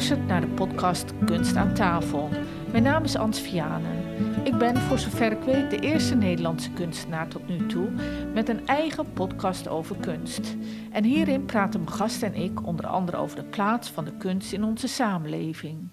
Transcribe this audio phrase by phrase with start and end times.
[0.00, 2.28] luistert naar de podcast Kunst aan tafel.
[2.70, 3.96] Mijn naam is Ans Vianen.
[4.44, 7.88] Ik ben, voor zover ik weet, de eerste Nederlandse kunstenaar tot nu toe
[8.34, 10.56] met een eigen podcast over kunst.
[10.92, 14.52] En hierin praten mijn gast en ik onder andere over de plaats van de kunst
[14.52, 15.88] in onze samenleving.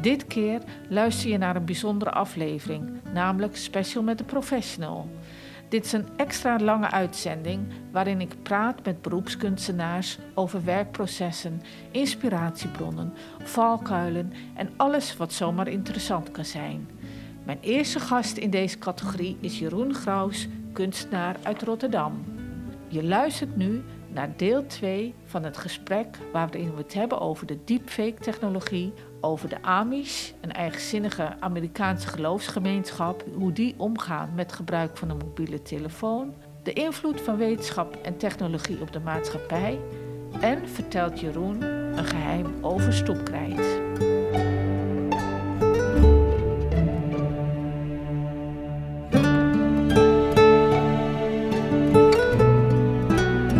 [0.00, 5.08] Dit keer luister je naar een bijzondere aflevering, namelijk Special met de Professional.
[5.70, 14.32] Dit is een extra lange uitzending waarin ik praat met beroepskunstenaars over werkprocessen, inspiratiebronnen, valkuilen
[14.54, 16.88] en alles wat zomaar interessant kan zijn.
[17.44, 22.24] Mijn eerste gast in deze categorie is Jeroen Graus, kunstenaar uit Rotterdam.
[22.88, 27.58] Je luistert nu naar deel 2 van het gesprek waarin we het hebben over de
[27.64, 35.16] deepfake-technologie, over de Amish, een eigenzinnige Amerikaanse geloofsgemeenschap, hoe die omgaan met gebruik van een
[35.16, 39.78] mobiele telefoon, de invloed van wetenschap en technologie op de maatschappij
[40.40, 43.80] en vertelt Jeroen een geheim over stoepkrijt.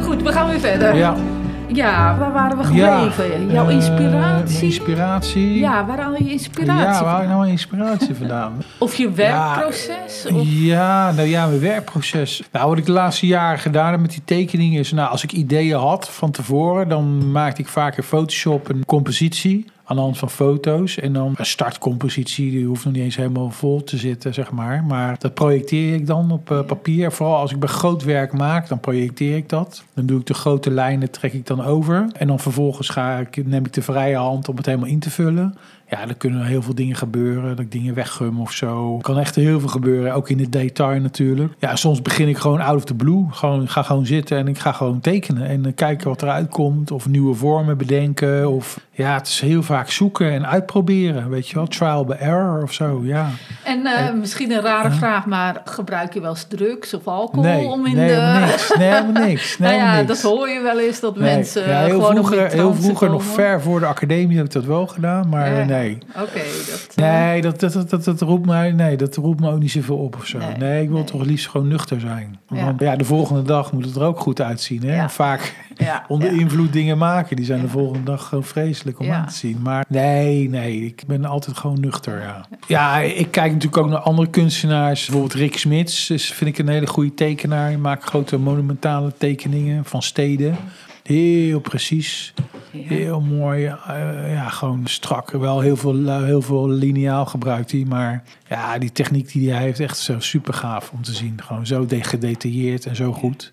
[0.02, 0.96] Goed, we gaan weer verder.
[0.96, 1.16] Ja,
[1.72, 2.98] Ja, waar waren we ja.
[2.98, 3.50] gebleven?
[3.50, 4.64] Jouw Eh, inspiratie?
[4.64, 5.58] inspiratie.
[5.58, 7.36] Ja, waar haal je inspiratie Ja, waar haal vandaan?
[7.36, 8.62] nou inspiratie vandaan?
[8.78, 10.26] Of je werkproces?
[10.32, 10.42] of...
[10.44, 12.42] Ja, nou ja, mijn werkproces.
[12.52, 14.92] Nou, wat ik de laatste jaren gedaan heb met die tekeningen is...
[14.92, 16.88] Nou, als ik ideeën had van tevoren...
[16.88, 19.66] dan maakte ik vaak in Photoshop een compositie...
[19.90, 20.98] aan de hand van foto's.
[20.98, 24.84] En dan een startcompositie, die hoeft nog niet eens helemaal vol te zitten, zeg maar.
[24.84, 27.12] Maar dat projecteer ik dan op eh, papier.
[27.12, 29.84] Vooral als ik bij groot werk maak, dan projecteer ik dat.
[29.94, 32.06] Dan doe ik de grote lijnen, trek ik dan over.
[32.12, 35.10] En dan vervolgens ga ik, neem ik de vrije hand om het helemaal in te
[35.10, 35.54] vullen.
[35.90, 37.48] Ja, er kunnen heel veel dingen gebeuren.
[37.48, 38.96] Dat ik dingen weggum of zo.
[38.96, 40.14] Er kan echt heel veel gebeuren.
[40.14, 41.54] Ook in het detail natuurlijk.
[41.58, 43.26] Ja, soms begin ik gewoon out of the blue.
[43.30, 45.46] Gewoon, ga gewoon zitten en ik ga gewoon tekenen.
[45.46, 46.90] En dan kijken wat eruit komt.
[46.90, 48.50] Of nieuwe vormen bedenken.
[48.50, 51.30] Of ja, het is heel vaak zoeken en uitproberen.
[51.30, 53.00] Weet je wel, trial by error of zo.
[53.04, 53.28] Ja.
[53.64, 57.66] En eh, misschien een rare vraag, maar gebruik je wel eens drugs of alcohol Nee,
[57.66, 58.38] om in nee, de...
[58.46, 58.72] niks.
[58.76, 59.58] Nee, helemaal niks.
[59.58, 61.34] Nee, nou ja, dat hoor je wel eens, dat Nee.
[61.34, 64.64] mensen ja, heel gewoon vroeger, heel vroeger nog ver voor de academie heb ik dat
[64.64, 65.28] wel gedaan.
[65.28, 65.64] Maar Ja.
[65.64, 65.98] nee.
[66.16, 66.40] Oké,
[66.70, 66.88] dat...
[66.94, 69.70] eh, Nee, dat, dat, dat, dat, dat roept mij, nee, dat roept me ook niet
[69.70, 70.38] zoveel op of zo.
[70.58, 72.38] Nee, ik wil toch liefst gewoon nuchter zijn.
[72.48, 72.64] Ja.
[72.64, 74.82] Want ja, de volgende dag moet het er ook goed uitzien.
[74.82, 74.94] Hè?
[74.96, 75.08] Ja.
[75.08, 75.54] Vaak
[76.08, 77.36] onder invloed dingen maken.
[77.36, 79.16] Die zijn de volgende dag gewoon vreselijk om Ja.
[79.16, 79.58] aan te zien.
[79.62, 82.46] Maar nee, nee, ik ben altijd gewoon nuchter, ja.
[82.66, 85.04] Ja, ik kijk natuurlijk ook naar andere kunstenaars.
[85.06, 87.66] Bijvoorbeeld Rick Smits is, vind ik een hele goede tekenaar.
[87.66, 90.56] Hij maakt grote monumentale tekeningen van steden.
[91.02, 92.34] Heel precies.
[92.72, 92.80] Ja.
[92.86, 93.64] Heel mooi.
[93.66, 95.30] eh, ja, gewoon strak.
[95.30, 97.84] Wel heel veel, eh, heel veel lineaal gebruikt hij.
[97.88, 101.40] Maar ja, die techniek die hij heeft, echt zo super gaaf om te zien.
[101.42, 103.52] Gewoon zo de- gedetailleerd en zo goed.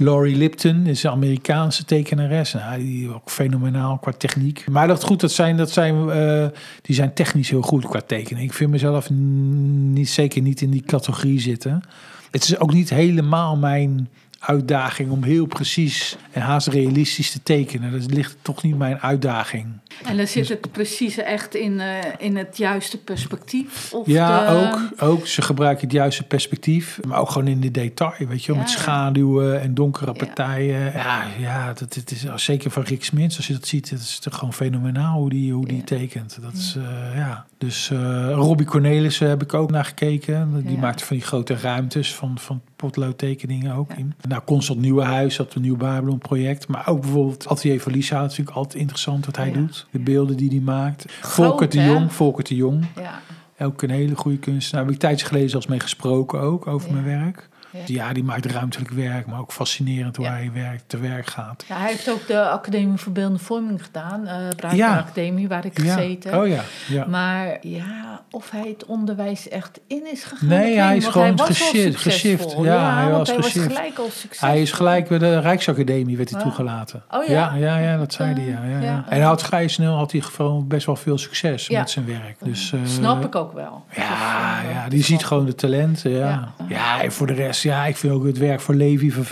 [0.00, 2.52] Laurie Lipton is een Amerikaanse tekenares.
[2.52, 4.64] Nou, die ook fenomenaal qua techniek.
[4.70, 6.46] Maar dat goed, dat zijn, dat zijn, eh,
[6.82, 8.42] die zijn technisch heel goed qua tekenen.
[8.42, 11.82] Ik vind mezelf niet, zeker niet in die categorie zitten.
[12.30, 14.08] Het is ook niet helemaal mijn
[14.38, 17.92] uitdaging om heel precies en haast realistisch te tekenen.
[18.00, 19.66] Dat ligt toch niet mijn uitdaging.
[20.04, 21.86] En dan zit het precies echt in, eh,
[22.18, 23.92] in het juiste perspectief?
[23.94, 25.26] Of Ja, de- ook, ook.
[25.26, 27.00] Ze gebruiken het juiste perspectief.
[27.08, 28.52] Maar ook gewoon in de detail, weet je.
[28.52, 30.24] Ja, met schaduwen en donkere Ja.
[30.24, 30.92] partijen.
[30.92, 33.36] Ja, ja dat, het is zeker van Rick Smits.
[33.36, 35.84] Als je dat ziet, het is toch gewoon fenomenaal hoe die, hoe die Ja.
[35.84, 36.38] tekent.
[36.42, 37.46] Dat is, eh, ja.
[37.58, 40.62] Dus eh, Robbie Cornelissen heb ik ook naar gekeken.
[40.66, 43.96] Die maakte van die grote ruimtes van, van potloodtekeningen ook Ja.
[43.96, 44.14] in.
[44.28, 46.68] Nou, Constant Nieuwenhuis, dat een nieuw Babylon project.
[46.68, 48.14] Maar ook bijvoorbeeld Atelier van Lisa.
[48.20, 49.52] Dat is natuurlijk altijd interessant wat hij Ja.
[49.54, 49.86] doet.
[49.90, 51.04] De beelden die hij maakt.
[51.20, 51.90] Volker de hè?
[51.92, 52.84] Jong, Volker de Jong.
[52.96, 53.20] Ja,
[53.60, 54.84] Ook een hele goede kunstenaar.
[54.84, 57.48] Heb ik tijdens geleden zelfs mee gesproken ook over mijn werk.
[57.86, 58.06] Ja.
[58.06, 58.12] Ja.
[58.12, 61.64] die maakt ruimtelijk werk, maar ook fascinerend hoe hij werk, te werk gaat.
[61.68, 64.26] Ja, hij heeft ook de Academie voor Beeldende Vorming gedaan.
[64.26, 64.98] eh Bruikbaar Ja.
[64.98, 66.40] Academie, waar ik gezeten heb.
[66.40, 67.06] Oh ja, ja.
[67.06, 70.48] Maar ja, of hij het onderwijs echt in is gegaan.
[70.48, 71.46] Nee, hij is gewoon hij
[71.92, 72.54] geshift-.
[72.62, 73.66] Ja, hij was hij was geshift.
[73.66, 74.48] gelijk al succesvol.
[74.48, 77.02] Hij is gelijk bij de Rijksacademie werd hij toegelaten.
[77.10, 77.32] Oh ja?
[77.32, 77.54] ja?
[77.54, 78.44] Ja, ja, dat zei hij.
[78.44, 79.04] Ja, ja, ja.
[79.08, 82.36] En hij had vrij snel had hij gewoon best wel veel succes met zijn werk.
[82.42, 83.84] Dus, eh, Snap ik ook wel.
[83.96, 86.10] Ja, Dus, eh, ja, die ziet gewoon de talenten.
[86.10, 86.18] Ja.
[86.18, 86.54] Ja.
[86.68, 87.02] Ja.
[87.02, 89.26] en voor de rest, ja, ik vind ook het werk voor Levi van.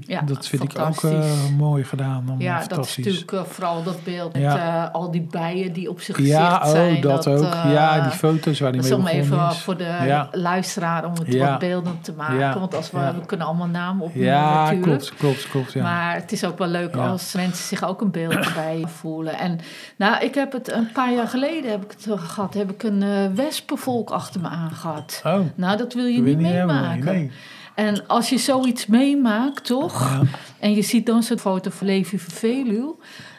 [0.00, 1.24] Ja, dat vind ik ook eh,
[1.58, 2.24] mooi gedaan.
[2.26, 4.86] Dan Ja, dat is natuurlijk eh, vooral dat beeld met Ja.
[4.86, 7.00] eh, al die bijen die op zijn gezicht Ja, oh, zijn.
[7.00, 7.42] dat, ook.
[7.52, 9.58] ja, die foto's waar die mee is begonnen even is.
[9.58, 12.60] voor de luisteraar om het wat beeldend te maken.
[12.60, 14.82] Want als we, we kunnen allemaal namen opnoemen Ja, natuurlijk.
[14.84, 15.72] klopt, klopt, klopt.
[15.72, 15.82] Ja.
[15.82, 19.38] Maar het is ook wel leuk als mensen zich ook een beeld erbij voelen.
[19.38, 19.58] En
[19.96, 22.54] nou, ik heb het een paar jaar geleden heb ik het gehad.
[22.54, 25.20] Heb ik een wespenvolk achter me aangehad.
[25.24, 27.30] oh, Nou, dat wil je dat niet meemaken.
[27.78, 30.00] En als je zoiets meemaakt, toch?
[30.10, 30.22] Ja.
[30.58, 32.94] En je ziet dan zo'n foto van Levi van Veluwe.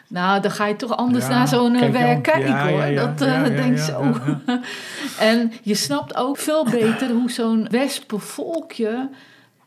[0.08, 1.92] Nou, dan ga je toch anders Ja, naar zo'n eh, dan.
[1.92, 2.84] werk kijken Ja, hoor.
[2.84, 4.14] ja, dat denk ja, zo.
[5.30, 9.08] en je snapt ook veel beter hoe zo'n wespenvolkje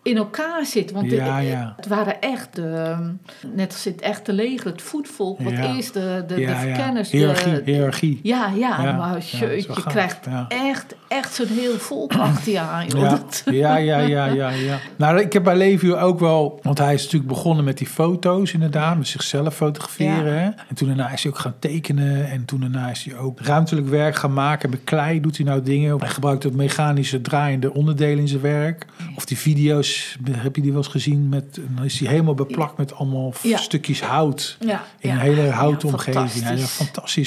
[0.03, 0.91] in elkaar zit.
[0.91, 1.73] Want de- Ja, ja.
[1.75, 2.95] het waren echt, de,
[3.53, 5.39] net als het echte leger, het voetvolk.
[5.41, 5.75] Wat Ja.
[5.75, 6.59] eerst de, de, de ja, ja.
[6.59, 7.09] verkenners...
[7.09, 8.19] de- Hiërarchie, hiërarchie.
[8.23, 10.45] ja, ja, Ja, maar je krijgt ja.
[10.47, 12.85] echt, echt zo'n heel volk achter je aan.
[12.89, 14.77] Ja, ja, ja, ja, ja, ja.
[14.95, 16.59] Nou, ik heb bij Levi ook wel...
[16.61, 18.97] Want hij is natuurlijk begonnen met die foto's inderdaad.
[18.97, 20.39] Met zichzelf fotograferen.
[20.41, 20.45] Hè?
[20.69, 22.29] En toen daarna is hij ook gaan tekenen.
[22.29, 24.69] En toen daarna is hij ook ruimtelijk werk gaan maken.
[24.69, 25.99] Met klei doet hij nou dingen.
[25.99, 28.85] Hij gebruikt ook mechanische draaiende onderdelen in zijn werk.
[29.15, 29.92] Of die video's,
[30.31, 31.29] heb je die wel eens gezien?
[31.29, 33.57] Met, dan is hij helemaal beplakt met allemaal Ja.
[33.57, 34.57] stukjes hout.
[34.59, 36.15] ja, In een hele houten Ja, omgeving.
[36.43, 36.75] Ja, ja, fantastisch.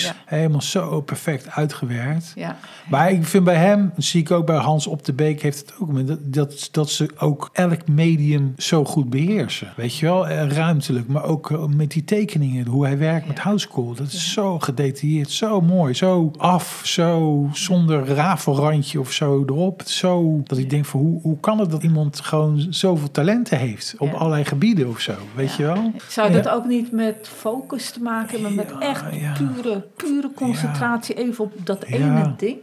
[0.04, 0.12] fantastisch.
[0.26, 2.32] Helemaal zo perfect uitgewerkt.
[2.34, 2.58] Ja.
[2.88, 5.58] Maar ik vind bij hem, dat zie ik ook bij Hans op de Beek, heeft
[5.58, 9.72] het ook dat, dat, dat ze ook elk medium zo goed beheersen.
[9.76, 13.38] Weet je wel, Eh, ruimtelijk, maar ook eh, met die tekeningen, hoe hij werkt met
[13.38, 13.94] houtskool.
[13.94, 19.82] Dat is zo gedetailleerd, zo mooi, zo af, zo zonder rafelrandje of zo erop.
[19.84, 23.94] Zo dat ik denk van hoe, hoe kan het dat iemand gewoon zoveel talenten heeft
[23.99, 24.14] op Ja.
[24.14, 25.93] allerlei gebieden of zo, weet je wel?
[26.08, 29.05] Zou dat ook niet met focus te maken hebben, met Ja, echt
[29.38, 32.56] pure, pure concentratie even op dat ene ding?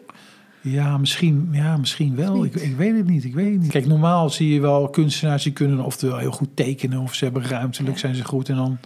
[0.61, 2.45] Ja, misschien, ja, misschien wel.
[2.45, 3.23] Ik, ik weet het niet.
[3.23, 3.71] Ik weet het niet.
[3.71, 7.43] Kijk, normaal zie je wel kunstenaars die kunnen oftewel heel goed tekenen of ze hebben
[7.43, 8.77] ruimtelijk zijn ze goed en dan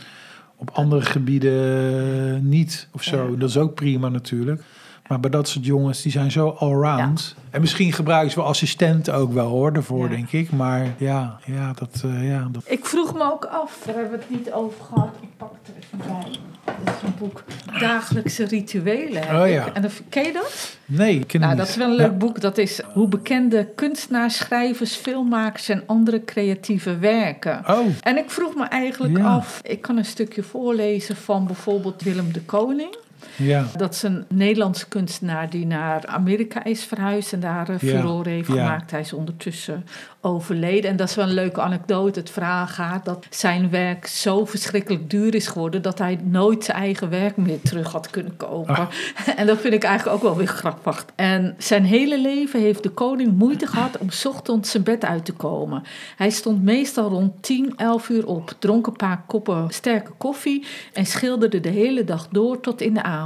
[0.55, 3.37] op andere gebieden niet of zo.
[3.37, 4.61] Dat is ook prima natuurlijk.
[5.07, 7.35] Maar bij dat soort jongens, die zijn zo allround.
[7.49, 10.15] En misschien gebruiken ze wel assistenten ook wel hoor, daarvoor Ja.
[10.15, 10.51] denk ik.
[10.51, 12.63] Maar ja, ja, dat, eh, ja, dat...
[12.65, 15.09] Ik vroeg me ook af, daar hebben we het niet over gehad.
[15.21, 16.31] Ik pak het er even bij.
[16.83, 17.43] Dit is een boek
[17.79, 19.23] Dagelijkse Rituelen.
[19.41, 19.53] Oh ik.
[19.53, 19.73] ja.
[19.73, 20.77] En dan, ken je dat?
[20.85, 22.17] Nee, ik ken Nou, dat is wel een leuk Ja.
[22.17, 22.41] boek.
[22.41, 27.63] Dat is hoe bekende kunstenaars, schrijvers, filmmakers en andere creatieve werken.
[27.69, 29.23] Oh, En ik vroeg me eigenlijk Ja.
[29.35, 32.95] af, ik kan een stukje voorlezen van bijvoorbeeld Willem de Koning.
[33.35, 33.65] Ja.
[33.75, 38.49] Dat is een Nederlandse kunstenaar die naar Amerika is verhuisd en daar uh, furore heeft
[38.49, 38.91] gemaakt.
[38.91, 39.85] Hij is ondertussen
[40.21, 40.89] overleden.
[40.89, 42.19] En dat is wel een leuke anekdote.
[42.19, 46.77] Het verhaal gaat dat zijn werk zo verschrikkelijk duur is geworden dat hij nooit zijn
[46.77, 48.75] eigen werk meer terug had kunnen kopen.
[48.75, 48.87] Ah.
[49.35, 51.05] En dat vind ik eigenlijk ook wel weer grappig.
[51.15, 55.25] En zijn hele leven heeft de koning moeite gehad om 's ochtends zijn bed uit
[55.25, 55.83] te komen.
[56.15, 61.05] Hij stond meestal rond 10, 11 uur op, dronk een paar koppen sterke koffie en
[61.05, 63.16] schilderde de hele dag door tot in de avond.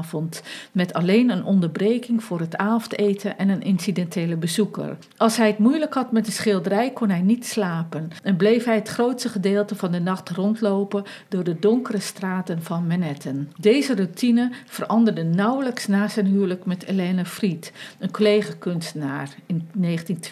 [0.71, 4.97] Met alleen een onderbreking voor het avondeten en een incidentele bezoeker.
[5.17, 8.75] Als hij het moeilijk had met de schilderij, kon hij niet slapen en bleef hij
[8.75, 13.47] het grootste gedeelte van de nacht rondlopen door de donkere straten van Manhattan.
[13.59, 19.67] Deze routine veranderde nauwelijks na zijn huwelijk met Helene Fried, een collega-kunstenaar in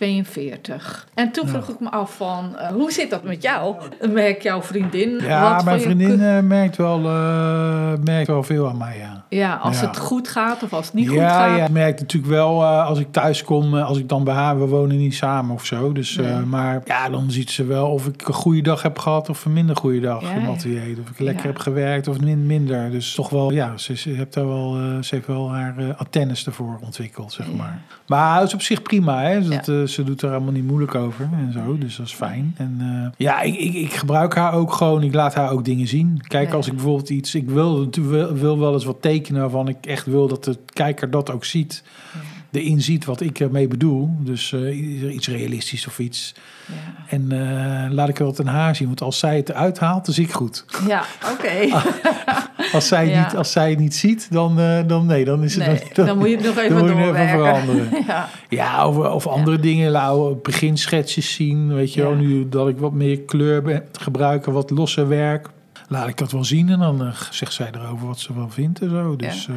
[0.03, 1.07] 1942.
[1.13, 1.51] En toen Ja.
[1.51, 3.75] vroeg ik me af van, eh, hoe zit dat met jou?
[4.09, 5.19] Merk jouw vriendin?
[5.19, 9.25] ja wat mijn vriendin kun- eh, merkt, wel, eh, merkt wel veel aan mij, ja.
[9.29, 9.87] Ja, als Ja.
[9.87, 11.57] het goed gaat of als het niet goed gaat.
[11.57, 14.33] ja, ik merk natuurlijk wel eh, als ik thuis kom, eh, als ik dan bij
[14.33, 15.91] haar, we wonen niet samen of zo.
[15.91, 16.45] Dus, eh, Nee.
[16.45, 19.53] maar ja, dan ziet ze wel of ik een goede dag heb gehad of een
[19.53, 20.97] minder goede dag Ja, in atelier.
[21.01, 22.91] Of ik lekker heb gewerkt of min, minder.
[22.91, 26.79] Dus toch wel, ja, ze, ze, heeft daar wel, ze heeft wel haar antennes ervoor
[26.83, 27.81] ontwikkeld, zeg maar.
[28.09, 29.41] Maar het is op zich prima, hè.
[29.47, 29.81] Dat, Ja.
[29.81, 32.53] eh, ze doet er allemaal niet moeilijk over en zo, dus dat is fijn.
[32.57, 35.87] En eh, ja, ik, ik, ik gebruik haar ook gewoon, ik laat haar ook dingen
[35.87, 36.21] zien.
[36.27, 36.55] Kijk, Ja.
[36.55, 40.05] als ik bijvoorbeeld iets, ik wil, wil, wil wel eens wat tekenen waarvan ik echt
[40.05, 41.83] wil dat de kijker dat ook ziet.
[42.51, 44.09] Erin ziet wat ik ermee bedoel.
[44.19, 46.33] Dus eh, iets realistisch of iets.
[46.69, 48.87] Ja, En eh, laat ik het aan haar zien.
[48.87, 50.65] Want als zij het eruit haalt, dan zie ik goed.
[50.87, 51.51] ja oké.
[52.73, 53.23] Als zij, Ja.
[53.23, 55.65] niet, als zij het niet ziet, dan, eh, dan nee, dan is het...
[55.67, 57.39] Nee, dan moet je het nog even dan moet je doorwerken.
[57.39, 57.89] veranderen.
[58.07, 59.91] Ja, Ja, of, of andere dingen.
[59.91, 61.73] Lauwe beginschetsjes zien.
[61.73, 62.17] Weet je wel, Ja.
[62.17, 65.49] nu dat ik wat meer kleur ben gebruiken, wat losser werk.
[65.87, 68.81] Laat ik dat wel zien en dan eh, zegt zij erover wat ze wel vindt
[68.81, 69.15] en zo.
[69.15, 69.53] Dus Ja.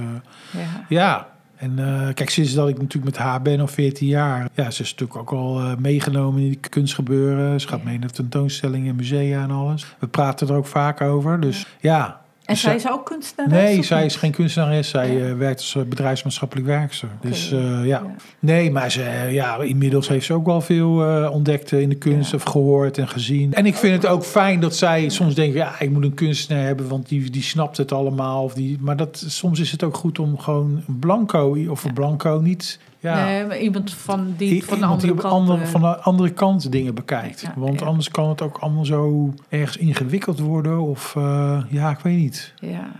[0.50, 0.60] ja.
[0.60, 0.68] ja.
[0.88, 1.26] ja.
[1.62, 4.82] En eh, kijk, sinds dat ik natuurlijk met haar ben, al 14 jaar, ja, ze
[4.82, 7.60] is natuurlijk ook al eh, meegenomen in die kunstgebeuren.
[7.60, 9.94] Ze gaat mee naar tentoonstellingen, musea en alles.
[9.98, 11.40] We praten er ook vaak over.
[11.40, 12.21] Dus ja.
[12.44, 13.52] En Dus zij zij- is ook kunstenares?
[13.52, 14.88] Nee, zij is geen kunstenares.
[14.88, 15.26] Zij Ja.
[15.28, 17.08] eh, werkt als eh, bedrijfsmaatschappelijk werkster.
[17.20, 17.82] Dus eh, ja.
[17.84, 18.02] Ja.
[18.38, 20.90] Nee, maar ze, ja, inmiddels heeft ze ook wel veel
[21.30, 22.36] ontdekt in de kunst Ja.
[22.36, 23.54] of gehoord en gezien.
[23.54, 26.64] En ik vind het ook fijn dat zij soms denkt, ja, ik moet een kunstenaar
[26.64, 28.42] hebben, want die, die snapt het allemaal.
[28.42, 32.78] Of die, maar dat, soms is het ook goed om gewoon blanco of blanco niet.
[33.02, 35.32] Ja, Nee, maar iemand van die I- van de andere kant...
[35.34, 37.40] andere, eh, van de andere kant dingen bekijkt.
[37.40, 37.86] Ja, Want ja.
[37.86, 40.80] anders kan het ook allemaal zo ergens ingewikkeld worden.
[40.80, 42.54] Of eh, ja, ik weet niet.
[42.58, 42.90] Ja.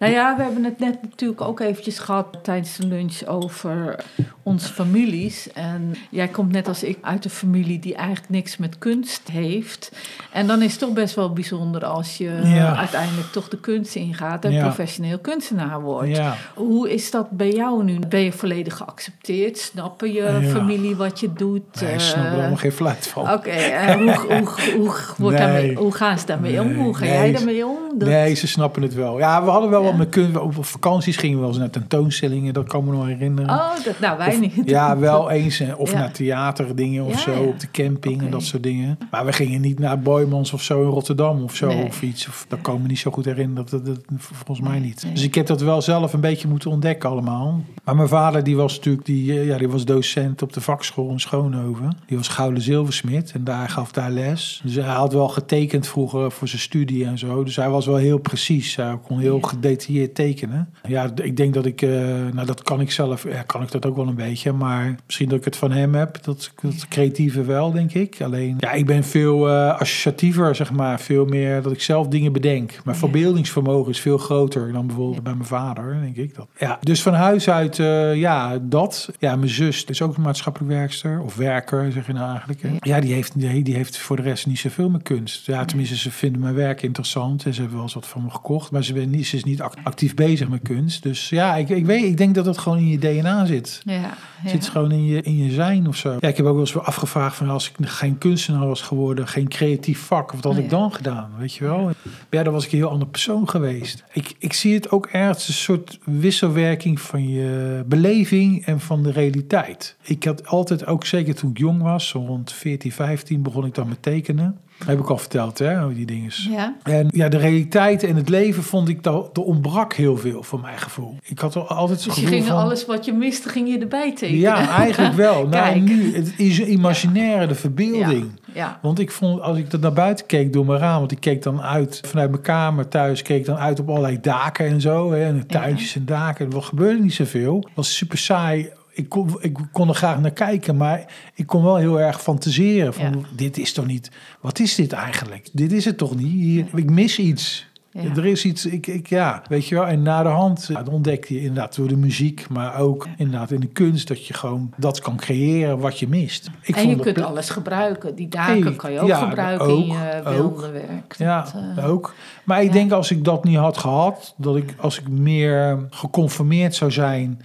[0.00, 4.04] Nou ja, we hebben het net natuurlijk ook eventjes gehad tijdens de lunch over
[4.42, 5.52] onze families.
[5.52, 9.92] En jij komt net als ik uit een familie die eigenlijk niks met kunst heeft.
[10.32, 12.76] En dan is het toch best wel bijzonder als je Ja.
[12.76, 14.62] uiteindelijk toch de kunst ingaat en Ja.
[14.62, 16.16] professioneel kunstenaar wordt.
[16.16, 16.36] Ja.
[16.54, 17.98] Hoe is dat bij jou nu?
[18.08, 19.58] Ben je volledig geaccepteerd?
[19.58, 21.80] Snappen je familie wat je doet?
[21.80, 23.32] Nee, ik Eh, snap er allemaal geen fluit van.
[23.32, 25.46] Oké, en hoe, hoe, hoe, wordt Nee.
[25.46, 26.74] daarmee, hoe gaan ze daarmee om?
[26.74, 27.78] Hoe ga jij daarmee om?
[27.98, 29.18] Dat- Nee, ze snappen het wel.
[29.18, 30.04] Ja, we hadden wel Ja.
[30.04, 30.36] kunst.
[30.38, 32.54] Op vakanties gingen we wel eens naar tentoonstellingen.
[32.54, 33.50] Dat kan me nog herinneren.
[33.50, 34.52] Oh, dat, nou wij Of- niet.
[34.64, 35.60] Ja, wel eens.
[35.60, 35.98] eh, Of Ja.
[35.98, 37.42] naar theaterdingen of zo.
[37.42, 38.98] Op de camping en dat soort dingen.
[39.10, 41.66] Maar we gingen niet naar Boymans of zo in Rotterdam of zo.
[41.66, 41.84] Nee.
[41.84, 42.28] Of iets.
[42.28, 43.66] Of, dat kan me niet zo goed herinneren.
[43.70, 45.06] Dat, dat, volgens mij niet.
[45.12, 47.60] Dus ik heb dat wel zelf een beetje moeten ontdekken allemaal.
[47.84, 51.10] Maar mijn vader die was natuurlijk die, eh, ja, die was docent op de vakschool
[51.10, 51.96] in Schoonhoven.
[52.06, 54.60] Die was gouden zilversmid en daar gaf daar les.
[54.64, 57.44] Dus hij had wel getekend vroeger voor zijn studie en zo.
[57.44, 58.76] Dus hij was wel heel precies.
[58.76, 59.40] Hij kon heel
[59.80, 60.68] Gedetailleerd tekenen.
[60.88, 61.90] Ja, ik denk dat ik, eh,
[62.32, 64.52] nou dat kan ik zelf, ja, kan ik dat ook wel een beetje.
[64.52, 68.20] Maar misschien dat ik het van hem heb, dat, dat creatieve wel, denk ik.
[68.22, 71.00] Alleen, ja, ik ben veel eh, associatiever, zeg maar.
[71.00, 72.68] Veel meer dat ik zelf dingen bedenk.
[72.70, 72.94] Mijn Ja.
[72.94, 76.34] verbeeldingsvermogen is veel groter dan bijvoorbeeld bij mijn vader, denk ik.
[76.34, 76.48] Dat.
[76.58, 79.10] Ja, dus van huis uit, eh, ja, dat.
[79.18, 81.20] Ja, mijn zus is ook een maatschappelijk werkster.
[81.20, 82.62] Of werker, zeg je nou eigenlijk.
[82.62, 82.68] hè.
[82.80, 85.46] Ja, die heeft, die, die heeft voor de rest niet zoveel met kunst.
[85.46, 87.44] Ja, tenminste, ze vinden mijn werk interessant.
[87.44, 88.70] En ze hebben wel eens wat van me gekocht.
[88.70, 91.02] Maar ze, ben niet, ze is niet actief bezig met kunst.
[91.02, 93.82] Dus ja, ik, ik, weet, ik denk dat het gewoon in je DNA zit.
[93.84, 96.16] Ja, zit gewoon in je, in je zijn of zo.
[96.20, 99.48] Ja, ik heb ook wel eens afgevraagd van als ik geen kunstenaar was geworden, geen
[99.48, 101.30] creatief vak, wat had ik dan gedaan?
[101.38, 101.90] Weet je wel?
[102.30, 104.04] Ja, dan was ik een heel ander persoon geweest.
[104.12, 109.10] Ik, ik zie het ook ergens een soort wisselwerking van je beleving en van de
[109.10, 109.96] realiteit.
[110.02, 113.74] Ik had altijd ook, zeker toen ik jong was, zo rond 14, 15, begon ik
[113.74, 114.58] dan met tekenen.
[114.86, 116.30] Heb ik al verteld, hè, hoe die dingen.
[116.50, 116.76] Ja.
[116.82, 120.60] En ja, de realiteit en het leven vond ik, dat er ontbrak heel veel voor
[120.60, 121.16] mijn gevoel.
[121.22, 122.56] Ik had al altijd het Dus je gevoel ging van...
[122.56, 124.40] alles wat je miste, ging je erbij tekenen.
[124.40, 125.46] Ja, eigenlijk wel.
[125.48, 128.30] nou, nu, het is een imaginaire, de verbeelding.
[128.54, 128.78] Ja.
[128.82, 131.42] Want ik vond, als ik er naar buiten keek door mijn raam, want ik keek
[131.42, 135.24] dan uit vanuit mijn kamer thuis, keek dan uit op allerlei daken en zo, hè,
[135.24, 136.52] en tuintjes en daken.
[136.52, 137.56] Er gebeurde niet zoveel.
[137.56, 138.70] Het was super saai.
[139.00, 141.04] Ik kon, ik kon er graag naar kijken, maar
[141.34, 142.94] ik kon wel heel erg fantaseren.
[142.94, 143.26] Van, Ja.
[143.36, 145.48] dit is toch niet, wat is dit eigenlijk?
[145.52, 146.32] Dit is het toch niet?
[146.32, 147.68] Hier, ik mis iets.
[147.92, 148.16] Ja.
[148.16, 149.86] Er is iets, ik, ik, ja, weet je wel.
[149.86, 153.50] En na de hand ja, dan ontdek je inderdaad door de muziek, maar ook inderdaad
[153.50, 156.50] in de kunst, dat je gewoon dat kan creëren wat je mist.
[156.62, 158.14] Ik en je kunt alles gebruiken.
[158.14, 161.14] Die daken Hey, kan je ook gebruiken ook, in je beeldenwerk.
[161.18, 162.14] Ja, Dat, eh, ook.
[162.44, 166.74] Maar ik denk als ik dat niet had gehad, dat ik als ik meer geconformeerd
[166.74, 167.40] zou zijn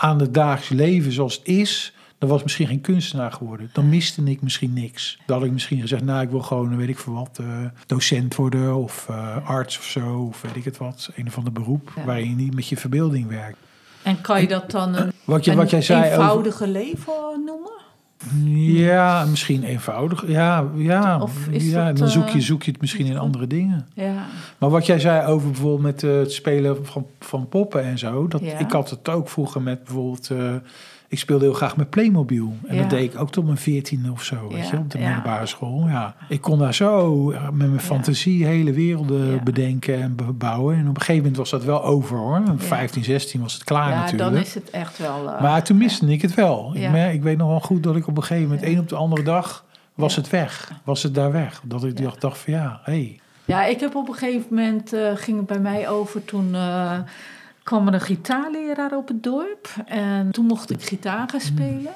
[0.00, 3.70] aan het dagelijks leven zoals het is, dan was ik misschien geen kunstenaar geworden.
[3.72, 5.18] Dan miste ik misschien niks.
[5.26, 7.46] Dan had ik misschien gezegd, nou ik wil gewoon, weet ik veel wat, eh,
[7.86, 11.10] docent worden of eh, arts of zo, of weet ik het wat.
[11.16, 12.04] Een of ander beroep Ja.
[12.04, 13.58] waarin je niet met je verbeelding werkt.
[14.02, 16.12] En kan je dat dan een, Wat, je, wat jij zei over...
[16.12, 17.14] eenvoudige leven
[17.44, 17.72] noemen?
[18.44, 20.28] Ja, misschien eenvoudig.
[20.28, 23.18] Ja, ja, Of is ja dat, dan zoek je, eh, zoek je het misschien in
[23.18, 23.86] andere dingen.
[23.94, 24.26] Ja.
[24.58, 28.28] Maar wat jij zei over bijvoorbeeld met eh, het spelen van, van poppen en zo.
[28.28, 28.58] Dat, Ja.
[28.58, 30.30] Ik had het ook vroeger met bijvoorbeeld...
[31.08, 32.56] ik speelde heel graag met Playmobil.
[32.66, 32.80] En Ja.
[32.80, 34.48] dat deed ik ook tot mijn veertiende of zo.
[34.48, 35.04] Weet Ja, je, op de ja.
[35.06, 35.84] middelbare school.
[35.88, 36.14] Ja.
[36.28, 39.42] Ik kon daar zo eh, met mijn fantasie hele werelden Ja.
[39.42, 40.74] bedenken en bebouwen.
[40.76, 42.42] En op een gegeven moment was dat wel over hoor.
[42.56, 44.30] 15, 16 was het klaar ja, natuurlijk.
[44.30, 45.30] dan is het echt wel...
[45.32, 46.70] eh, Maar toen miste ik het wel.
[46.74, 46.94] Ja.
[46.96, 48.66] Ik, ik weet nog wel goed dat ik op een gegeven moment, Ja.
[48.66, 50.20] één op de andere dag, was Ja.
[50.20, 50.72] het weg.
[50.84, 51.60] Was het daar weg.
[51.64, 52.04] Dat ik Ja.
[52.04, 52.92] dacht, dacht van ja, hé.
[52.92, 53.20] Hey.
[53.44, 56.54] Ja, ik heb op een gegeven moment, eh, ging het bij mij over, toen
[57.68, 59.68] kwam er een gitaarleraar op het dorp.
[59.84, 61.92] En toen mocht ik gitaar gaan spelen.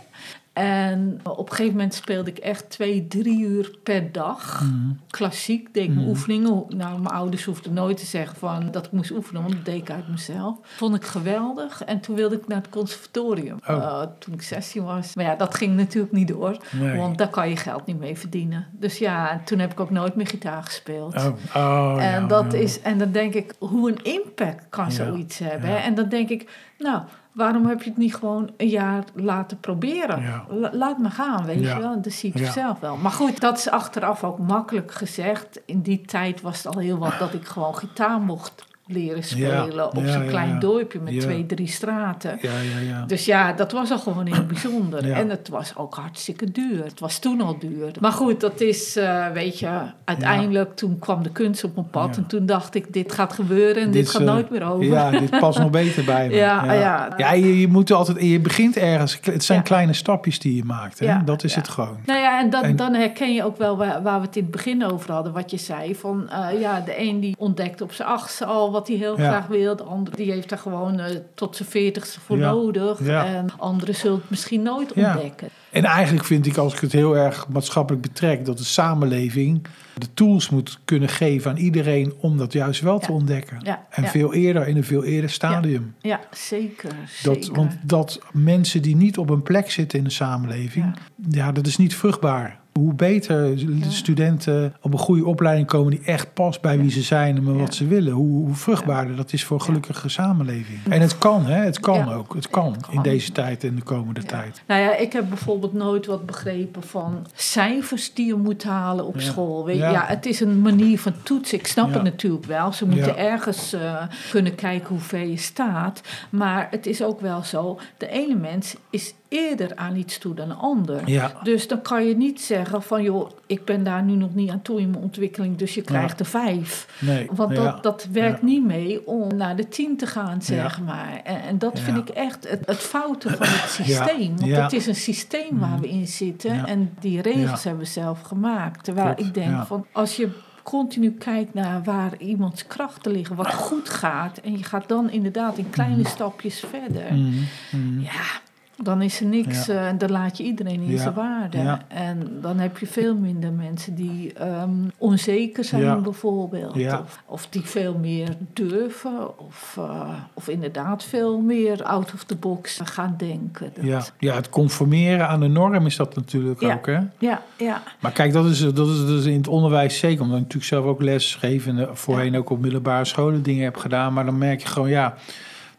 [0.53, 4.63] En op een gegeven moment speelde ik echt twee, drie uur per dag.
[4.63, 4.91] Mhm.
[5.11, 6.09] Klassiek, deed ik Mhm.
[6.09, 6.65] oefeningen.
[6.69, 9.81] Nou, mijn ouders hoefden nooit te zeggen van dat ik moest oefenen, want dat deed
[9.81, 10.59] ik uit mezelf.
[10.63, 11.85] Vond ik geweldig.
[11.85, 13.77] En toen wilde ik naar het conservatorium, Oh.
[13.77, 15.15] eh, toen ik 16 was.
[15.15, 16.97] Maar ja, dat ging natuurlijk niet door, Nee.
[16.97, 18.67] want daar kan je geld niet mee verdienen.
[18.73, 21.15] Dus ja, toen heb ik ook nooit meer gitaar gespeeld.
[21.15, 22.59] Oh, oh, En, ja, dat ja.
[22.59, 25.69] is, en dan denk ik, hoe een impact kan Ja, zoiets hebben.
[25.71, 25.77] hè?
[25.77, 27.03] En dan denk ik, nou,
[27.33, 30.23] waarom heb je het niet gewoon een jaar laten proberen?
[30.23, 30.45] Ja.
[30.49, 31.75] La- laat me gaan, weet Ja.
[31.77, 32.01] je wel.
[32.03, 32.51] Dan zie Ja.
[32.51, 32.97] zelf wel.
[32.97, 35.61] Maar goed, dat is achteraf ook makkelijk gezegd.
[35.67, 39.87] In die tijd was het al heel wat dat ik gewoon gitaar mocht leren spelen.
[39.87, 40.59] op zo'n ja, klein ja.
[40.59, 42.39] dorpje met twee, drie straten.
[42.41, 43.05] Ja, ja, ja.
[43.07, 45.11] Dus ja, dat was al gewoon heel bijzonder.
[45.23, 46.85] En het was ook hartstikke duur.
[46.85, 47.91] Het was toen al duur.
[48.01, 52.17] Maar goed, dat is, eh, weet je, uiteindelijk toen kwam de kunst op mijn pad.
[52.17, 54.85] En toen dacht ik, dit gaat gebeuren en dit, Dit, gaat eh, nooit meer over.
[54.85, 56.35] Ja, dit past nog beter bij me.
[56.35, 56.73] Ja, ja.
[56.73, 57.09] ja.
[57.17, 59.19] Ja, je, je moet altijd, je begint ergens.
[59.23, 60.99] Het zijn kleine stapjes die je maakt.
[60.99, 61.07] Hè?
[61.07, 61.97] Ja, Dat is het gewoon.
[62.07, 64.43] Nou ja, en, dan En- dan herken je ook wel waar, waar we het in
[64.43, 65.95] het begin over hadden, wat je zei.
[65.95, 69.29] Van eh, ja, de een die ontdekt op zijn achtste al wat hij heel Ja.
[69.29, 69.77] graag wil.
[69.77, 72.51] De andere die heeft daar gewoon eh, tot zijn veertigste voor Ja.
[72.51, 73.05] nodig.
[73.07, 73.25] Ja.
[73.27, 75.13] En anderen zullen het misschien nooit Ja.
[75.15, 75.49] ontdekken.
[75.71, 79.67] En eigenlijk vind ik, als ik het heel erg maatschappelijk betrek, dat de samenleving
[79.99, 83.59] de tools moet kunnen geven aan iedereen om dat juist wel te ontdekken.
[83.91, 85.95] En veel eerder, in een veel eerder stadium.
[86.01, 86.91] Ja, zeker.
[87.23, 87.55] Dat, zeker.
[87.55, 90.95] want dat mensen die niet op een plek zitten in de samenleving,
[91.31, 92.61] ja, dat is niet vruchtbaar.
[92.73, 97.03] Hoe beter de studenten op een goede opleiding komen die echt past bij wie ze
[97.03, 100.79] zijn en wat ze willen, hoe, hoe vruchtbaarder dat is voor een gelukkige samenleving.
[100.89, 101.65] En het kan, hè?
[101.65, 102.35] Het kan ook.
[102.35, 102.95] Het kan, Het kan.
[102.95, 104.63] in deze tijd en de komende tijd.
[104.67, 109.21] Nou ja, ik heb bijvoorbeeld nooit wat begrepen van cijfers die je moet halen op
[109.21, 109.65] school.
[109.65, 110.05] Weet je, Ja.
[110.07, 111.59] het is een manier van toetsen.
[111.59, 112.73] Ik snap het natuurlijk wel.
[112.73, 116.01] Ze moeten ergens eh, kunnen kijken hoe ver je staat.
[116.31, 120.49] Maar het is ook wel zo, de ene mens is eerder aan iets toe dan
[120.49, 121.09] de ander.
[121.09, 121.33] Ja.
[121.43, 124.63] Dus dan kan je niet zeggen van joh, ik ben daar nu nog niet aan
[124.63, 126.97] toe in mijn ontwikkeling, dus je krijgt er vijf.
[126.99, 127.29] Nee.
[127.33, 127.63] Want ja.
[127.63, 128.47] dat, dat werkt Ja.
[128.47, 131.21] niet mee om naar de tien te gaan, zeg maar.
[131.25, 134.37] En, en dat vind ik echt het, het foute van het systeem.
[134.39, 136.67] Want het is een systeem waar we in zitten.
[136.67, 138.85] En die regels hebben we zelf gemaakt.
[138.85, 140.29] Terwijl Klopt, ik denk van als je
[140.63, 144.39] continu kijkt naar waar iemands krachten liggen, wat goed gaat.
[144.39, 147.13] En je gaat dan inderdaad in kleine stapjes verder.
[147.15, 147.33] Mhm.
[147.73, 148.01] Mhm.
[148.01, 148.41] Ja,
[148.83, 149.67] dan is er niks.
[149.67, 149.73] Ja.
[149.75, 150.99] eh, En dan laat je iedereen in Ja.
[150.99, 151.59] zijn waarde.
[151.59, 151.81] Ja.
[151.89, 156.77] En dan heb je veel minder mensen die ehm, onzeker zijn, bijvoorbeeld.
[156.77, 159.39] Of, of die veel meer durven.
[159.39, 163.71] Of, eh, of inderdaad veel meer out of the box gaan denken.
[163.75, 164.03] Dat- Ja.
[164.19, 166.87] ja, het conformeren aan de norm is dat natuurlijk ook.
[166.87, 166.99] Hè?
[167.19, 167.83] ja, ja.
[168.01, 170.21] Maar kijk, dat is, dat is dus in het onderwijs zeker.
[170.23, 173.65] Omdat ik natuurlijk zelf ook les geef en eh, voorheen ook op middelbare scholen dingen
[173.65, 174.13] heb gedaan.
[174.13, 175.15] Maar dan merk je gewoon, ja,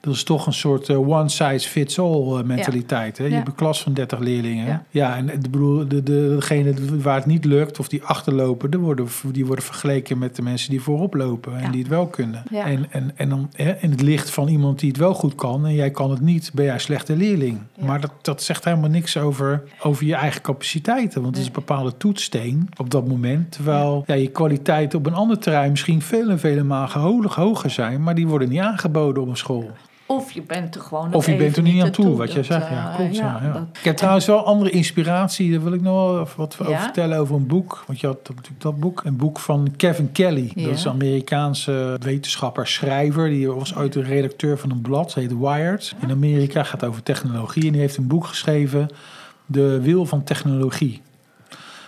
[0.04, 3.18] dat is toch een soort eh, one size fits all eh, mentaliteit.
[3.18, 3.26] Hè?
[3.26, 4.86] Je hebt een klas van 30 leerlingen.
[4.90, 5.16] Ja.
[5.16, 9.46] En bedoel, de, de, degene waar het niet lukt of die achterlopen, die worden, die
[9.46, 12.44] worden vergeleken met de mensen die voorop lopen en die het wel kunnen.
[12.52, 15.66] En, en, en dan hè, in het licht van iemand die het wel goed kan
[15.66, 17.60] en jij kan het niet, ben jij een slechte leerling.
[17.80, 21.22] Maar dat, dat zegt helemaal niks over, over je eigen capaciteiten.
[21.22, 23.52] Want het is een bepaalde toetssteen op dat moment.
[23.52, 24.14] Terwijl ja.
[24.14, 28.04] je kwaliteiten op een ander terrein misschien vele, vele malen hoger zijn.
[28.04, 29.72] Maar die worden niet aangeboden op een school.
[30.16, 32.16] Of je bent er gewoon Of je bent er niet aan toe, toe.
[32.18, 32.70] wat jij zegt.
[32.70, 33.16] Ja, eh, klopt.
[33.16, 33.52] Ja, ja.
[33.54, 35.52] dat- Ik heb trouwens wel andere inspiratie.
[35.52, 37.84] Daar wil ik nog wel wat over vertellen over een boek.
[37.88, 39.02] Want je had natuurlijk dat boek.
[39.06, 40.52] Een boek van Kevin Kelly.
[40.56, 43.30] Dat is een Amerikaanse wetenschapper, schrijver.
[43.30, 45.14] Die was ooit de redacteur van een blad.
[45.14, 45.96] Het heet Wired.
[46.02, 47.66] In Amerika gaat over technologie.
[47.66, 48.88] En die heeft een boek geschreven.
[49.46, 51.02] De Wil van Technologie.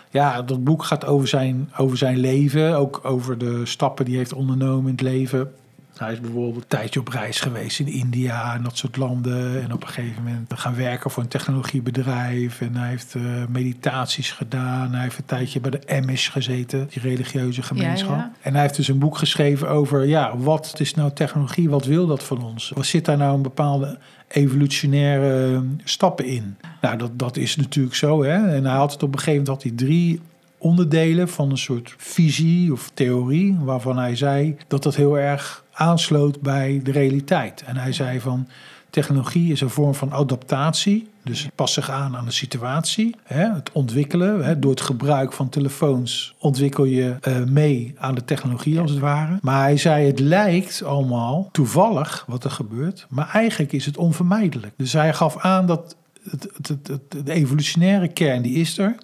[0.09, 2.77] Ja, dat boek gaat over zijn, over zijn leven.
[2.77, 5.51] Ook over de stappen die hij heeft ondernomen in het leven.
[5.97, 9.61] Hij is bijvoorbeeld een tijdje op reis geweest in India en dat soort landen.
[9.61, 12.61] En op een gegeven moment gaan werken voor een technologiebedrijf.
[12.61, 14.91] En hij heeft eh, meditaties gedaan.
[14.91, 18.17] Hij heeft een tijdje bij de Amish gezeten, die religieuze gemeenschap.
[18.17, 18.31] ja.
[18.41, 21.69] En hij heeft dus een boek geschreven over, ja, wat is nou technologie?
[21.69, 22.71] Wat wil dat van ons?
[22.75, 26.57] Wat zit daar nou een bepaalde evolutionaire eh, stappen in?
[26.81, 28.23] Nou, dat, dat is natuurlijk zo.
[28.23, 28.55] Hè?
[28.55, 30.21] En hij had het op een gegeven moment had hij drie
[30.57, 36.41] onderdelen van een soort visie of theorie, waarvan hij zei dat dat heel erg aansloot
[36.41, 37.63] bij de realiteit.
[37.65, 38.47] En hij zei van
[38.89, 43.15] technologie is een vorm van adaptatie, dus past zich aan aan de situatie.
[43.23, 48.25] Hè, het ontwikkelen, hè, door het gebruik van telefoons ontwikkel je eh, mee aan de
[48.25, 49.37] technologie als het ware.
[49.41, 54.73] Maar hij zei het lijkt allemaal toevallig wat er gebeurt, maar eigenlijk is het onvermijdelijk.
[54.77, 55.95] Dus hij gaf aan dat
[56.29, 58.95] het, het, de evolutionaire kern die is er.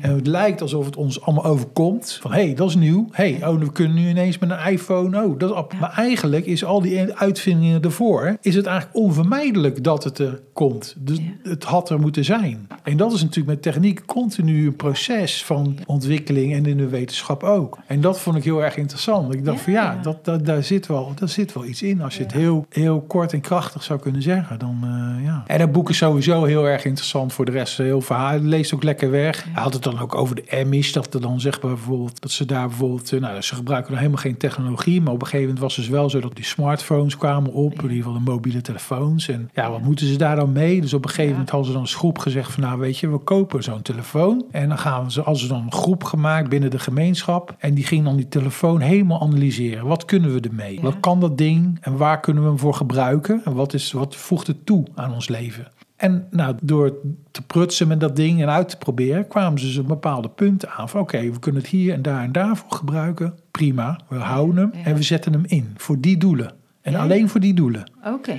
[0.00, 2.18] En het lijkt alsof het ons allemaal overkomt.
[2.20, 3.08] Van hé, hey, dat is nieuw.
[3.10, 5.24] Hé, hey, oh, we kunnen nu ineens met een iPhone.
[5.24, 5.72] Oh, dat.
[5.80, 8.36] Maar eigenlijk is al die uitvindingen ervoor...
[8.40, 10.94] is het eigenlijk onvermijdelijk dat het er komt.
[10.98, 11.50] Dus Ja.
[11.50, 12.68] het had er moeten zijn.
[12.82, 16.52] En dat is natuurlijk met techniek continu een proces van ontwikkeling...
[16.52, 17.78] en in de wetenschap ook.
[17.86, 19.34] En dat vond ik heel erg interessant.
[19.34, 22.02] Ik dacht van ja, dat, daar, zit wel, daar zit wel iets in.
[22.02, 24.58] Als je het heel, heel kort en krachtig zou kunnen zeggen.
[24.58, 25.44] Dan, eh, ja.
[25.46, 27.76] En dat boek is sowieso heel erg interessant voor de rest.
[27.76, 28.38] Heel verhaal.
[28.38, 29.44] Leest ook lekker weg.
[29.52, 30.92] Hij had het dan ook over de Amish.
[30.92, 33.12] Dat er dan zeg maar bijvoorbeeld dat ze daar bijvoorbeeld.
[33.12, 35.00] eh, Nou, ze gebruiken nog helemaal geen technologie.
[35.00, 37.72] Maar op een gegeven moment was het dus wel zo dat die smartphones kwamen op.
[37.72, 39.28] In ieder geval de mobiele telefoons.
[39.28, 40.80] En ja, wat moeten ze daar dan mee?
[40.80, 43.10] Dus op een gegeven moment hadden ze dan als groep gezegd van nou weet je,
[43.10, 44.44] we kopen zo'n telefoon.
[44.50, 47.54] En dan gaan ze, als ze dan een groep gemaakt binnen de gemeenschap.
[47.58, 49.86] En die ging dan die telefoon helemaal analyseren.
[49.86, 50.78] Wat kunnen we ermee?
[50.82, 51.78] Wat kan dat ding?
[51.80, 53.40] En waar kunnen we hem voor gebruiken?
[53.44, 55.66] En wat, is, wat voegt het toe aan ons leven?
[56.00, 56.92] En nou, door
[57.30, 60.70] te prutsen met dat ding en uit te proberen, kwamen ze dus een bepaalde punten
[60.70, 60.88] aan.
[60.88, 63.34] Van oké, we kunnen het hier en daar en daar voor gebruiken.
[63.50, 64.84] Prima, we houden hem Ja.
[64.84, 66.52] en we zetten hem in voor die doelen.
[66.82, 66.98] En Ja.
[66.98, 67.90] alleen voor die doelen.
[68.04, 68.36] Oké.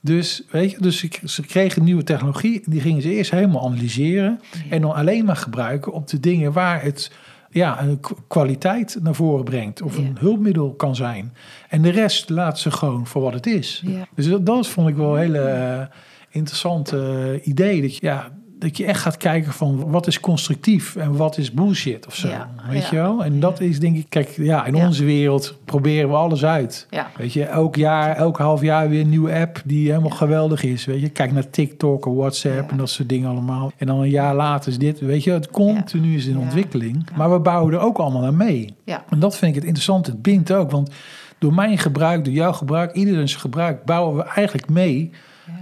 [0.00, 2.62] Dus, weet je, dus ze, kregen nieuwe technologie.
[2.64, 4.40] Die gingen ze eerst helemaal analyseren.
[4.70, 7.10] En dan alleen maar gebruiken op de dingen waar het
[7.50, 9.82] ja, een kwaliteit naar voren brengt.
[9.82, 11.32] Of een hulpmiddel kan zijn.
[11.68, 13.82] En de rest laat ze gewoon voor wat het is.
[13.86, 14.06] Ja.
[14.14, 15.86] Dus dat, dat vond ik wel hele eh,
[16.30, 16.96] interessante
[17.42, 17.80] eh, idee.
[17.82, 21.52] Dat je, ja, dat je echt gaat kijken van wat is constructief en wat is
[21.52, 22.28] bullshit of zo.
[22.28, 22.88] Ja, Weet ja.
[22.90, 23.24] je wel?
[23.24, 24.86] En dat is denk ik, kijk, ja, in Ja.
[24.86, 26.86] onze wereld proberen we alles uit.
[26.90, 27.10] Ja.
[27.16, 30.84] Weet je, elk jaar, elk half jaar weer een nieuwe app die helemaal geweldig is.
[30.84, 33.72] Weet je, kijk naar TikTok of WhatsApp en dat soort dingen allemaal.
[33.76, 37.08] En dan een jaar later is dit, weet je, het continu is in ontwikkeling.
[37.16, 38.74] Maar we bouwen er ook allemaal aan mee.
[38.84, 39.04] Ja.
[39.10, 40.06] En dat vind ik het interessant.
[40.06, 40.90] Het bindt ook, want
[41.38, 45.10] door mijn gebruik, door jouw gebruik, iedereen's gebruik, bouwen we eigenlijk mee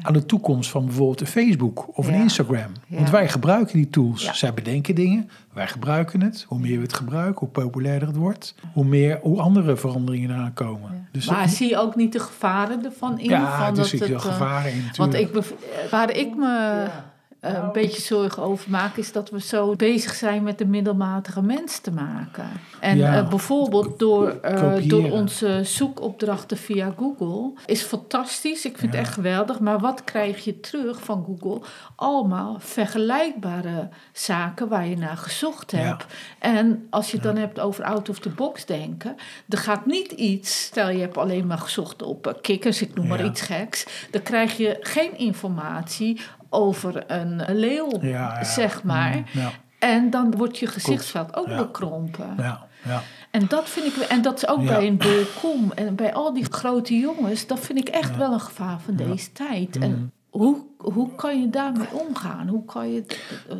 [0.03, 2.14] aan de toekomst van bijvoorbeeld een Facebook of een.
[2.14, 2.72] Instagram.
[2.88, 3.11] Want Ja.
[3.12, 4.22] wij gebruiken die tools.
[4.24, 4.33] Ja.
[4.33, 6.44] Zij bedenken dingen, wij gebruiken het.
[6.48, 8.55] Hoe meer we het gebruiken, hoe populairder het wordt.
[8.72, 11.09] Hoe meer, hoe andere veranderingen eraan komen.
[11.12, 13.29] Dus Maar dat- zie je ook niet de gevaren ervan in?
[13.29, 14.96] ja, van dus ik het, eh, gevaren in natuurlijk.
[14.96, 16.85] Want ik, bev- waar ik me
[17.40, 21.42] eh, een beetje zorgen over maak, is dat we zo bezig zijn met de middelmatige
[21.42, 22.48] mens te maken.
[22.81, 23.14] En Ja.
[23.16, 28.64] eh, bijvoorbeeld door, eh, door onze zoekopdrachten via Google is fantastisch.
[28.64, 28.98] Ik vind Ja.
[28.98, 29.61] het echt geweldig.
[29.61, 31.61] Maar wat krijg je terug van Google?
[31.96, 35.79] Allemaal vergelijkbare zaken waar je naar gezocht Ja.
[35.79, 36.05] hebt.
[36.38, 39.16] En als je het dan hebt over out of the box denken,
[39.48, 40.62] er gaat niet iets.
[40.64, 43.87] Stel je hebt alleen maar gezocht op kikkers, ik noem maar iets geks.
[44.11, 49.16] Dan krijg je geen informatie over een leeuw, Ja, zeg maar.
[49.32, 52.34] Mm, En dan wordt je gezichtsveld ook bekrompen.
[52.37, 53.02] ja, ja.
[53.30, 56.44] En dat vind ik, en dat is ook bij een Bolkom en bij al die
[56.50, 59.76] grote jongens, dat vind ik echt wel een gevaar van deze tijd.
[59.76, 59.82] Mm.
[59.82, 62.48] En hoe, hoe kan je daarmee omgaan?
[62.48, 63.04] Hoe kan je.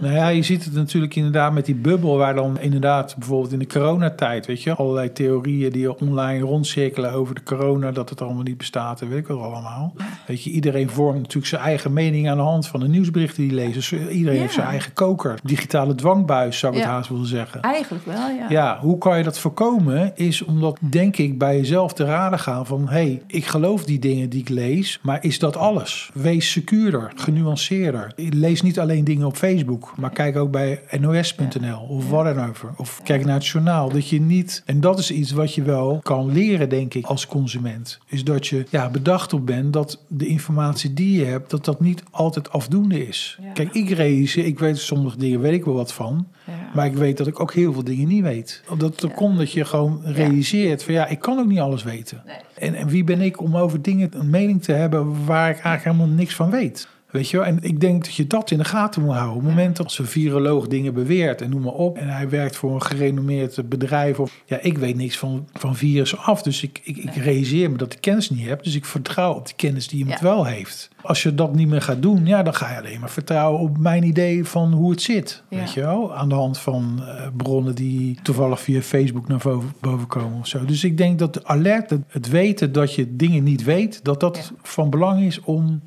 [0.01, 3.59] Nou ja, je ziet het natuurlijk inderdaad met die bubbel, waar dan inderdaad bijvoorbeeld in
[3.59, 8.43] de coronatijd, weet je, allerlei theorieën die online rondcirkelen over de corona, dat het allemaal
[8.43, 9.95] niet bestaat en weet ik wel allemaal.
[10.27, 13.55] Weet je, iedereen vormt natuurlijk zijn eigen mening aan de hand van de nieuwsberichten die
[13.55, 13.73] lezen.
[13.73, 14.41] Dus iedereen Ja.
[14.41, 17.61] heeft zijn eigen koker, digitale dwangbuis zou ik het haast willen zeggen.
[17.61, 18.47] Eigenlijk wel, ja.
[18.49, 20.13] Ja, hoe kan je dat voorkomen?
[20.17, 22.83] Is omdat, denk ik, bij jezelf te raden gaan van...
[22.83, 26.11] hé, hey, ik geloof die dingen die ik lees, maar is dat alles?
[26.15, 28.13] Wees secuurder, genuanceerder.
[28.17, 32.71] Lees niet alleen dingen op Facebook, maar kijk ook bij nos.nl of wat dan over.
[32.77, 33.89] Of kijk naar het journaal.
[33.89, 34.63] Dat je niet...
[34.65, 37.99] En dat is iets wat je wel kan leren, denk ik, als consument.
[38.07, 41.51] Is dat je ja, bedacht op bent dat de informatie die je hebt...
[41.51, 43.39] dat dat niet altijd afdoende is.
[43.43, 43.53] Ja.
[43.53, 46.27] Kijk, ik realiseer, ik weet sommige dingen, weet ik wel wat van...
[46.47, 46.71] Ja.
[46.75, 48.63] Maar ik weet dat ik ook heel veel dingen niet weet.
[48.79, 52.23] Het komt dat je gewoon realiseert van ja, ik kan ook niet alles weten.
[52.27, 52.37] Nee.
[52.55, 55.85] En, en wie ben ik om over dingen een mening te hebben waar ik eigenlijk
[55.85, 56.89] helemaal niks van weet?
[57.11, 57.47] Weet je wel?
[57.47, 59.37] En ik denk dat je dat in de gaten moet houden.
[59.37, 61.97] Op het moment dat zo'n viroloog dingen beweert en noem maar op.
[61.99, 64.21] En hij werkt voor een gerenommeerd bedrijf.
[64.21, 66.43] Of, ja, ik weet niks van, van virussen af.
[66.43, 68.63] Dus ik, ik, ik realiseer me dat ik kennis niet heb.
[68.65, 70.25] Dus ik vertrouw op de kennis die iemand Ja.
[70.25, 70.89] wel heeft.
[71.03, 73.79] Als je dat niet meer gaat doen, ja, dan ga je alleen maar vertrouwen op
[73.79, 75.43] mijn idee van hoe het zit.
[75.49, 75.59] Ja.
[75.59, 76.15] Weet je wel?
[76.15, 80.47] Aan de hand van eh, bronnen die toevallig via Facebook naar boven, boven komen of
[80.47, 80.65] zo.
[80.65, 84.21] Dus ik denk dat de alert, het, het weten dat je dingen niet weet, dat
[84.21, 84.57] dat Ja.
[84.63, 85.81] van belang is om,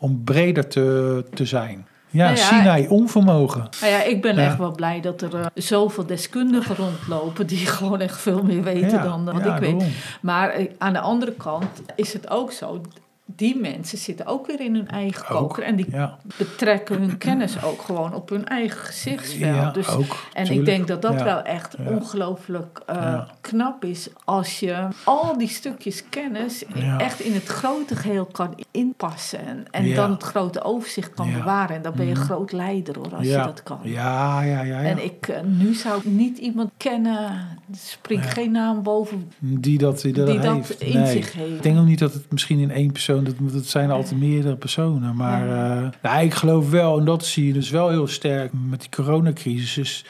[0.00, 1.86] om breder te, te zijn.
[2.12, 3.68] Ja, Nou ja, Sinai, onvermogen.
[3.80, 4.44] Nou ja, ik ben Ja.
[4.44, 8.90] echt wel blij dat er eh, zoveel deskundigen rondlopen die gewoon echt veel meer weten
[8.90, 9.60] Ja, dan eh, wat ik weet.
[9.60, 9.88] daarom.
[10.22, 12.80] Maar eh, aan de andere kant is het ook zo.
[13.36, 15.62] Die mensen zitten ook weer in hun eigen Ook, koker.
[15.62, 16.18] En die ja.
[16.36, 19.54] betrekken hun kennis ook gewoon op hun eigen gezichtsveld.
[19.54, 20.50] Ja, dus, ook, en tuurlijk.
[20.68, 21.24] ik denk dat dat Ja.
[21.24, 24.08] wel echt ongelooflijk eh, knap is.
[24.24, 26.64] Als je al die stukjes kennis
[26.98, 29.64] echt in het grote geheel kan inpassen.
[29.70, 31.76] En, dan het grote overzicht kan bewaren.
[31.76, 32.20] En dan ben je Mhm.
[32.22, 33.78] groot leider hoor, als je dat kan.
[33.82, 34.82] Ja, ja, ja.
[34.82, 38.30] En ik, eh, nu zou ik niet iemand kennen, springt Ja.
[38.30, 40.80] geen naam boven, Die dat, die dat, die dat heeft.
[40.80, 41.06] in Nee.
[41.22, 41.50] zich heeft.
[41.54, 44.56] Ik denk ook niet dat het misschien in één persoon, dat, dat zijn altijd meerdere
[44.56, 45.16] personen.
[45.16, 45.76] Maar Ja.
[45.82, 48.90] eh, nou, ik geloof wel, en dat zie je dus wel heel sterk met die
[48.90, 50.04] coronacrisis, is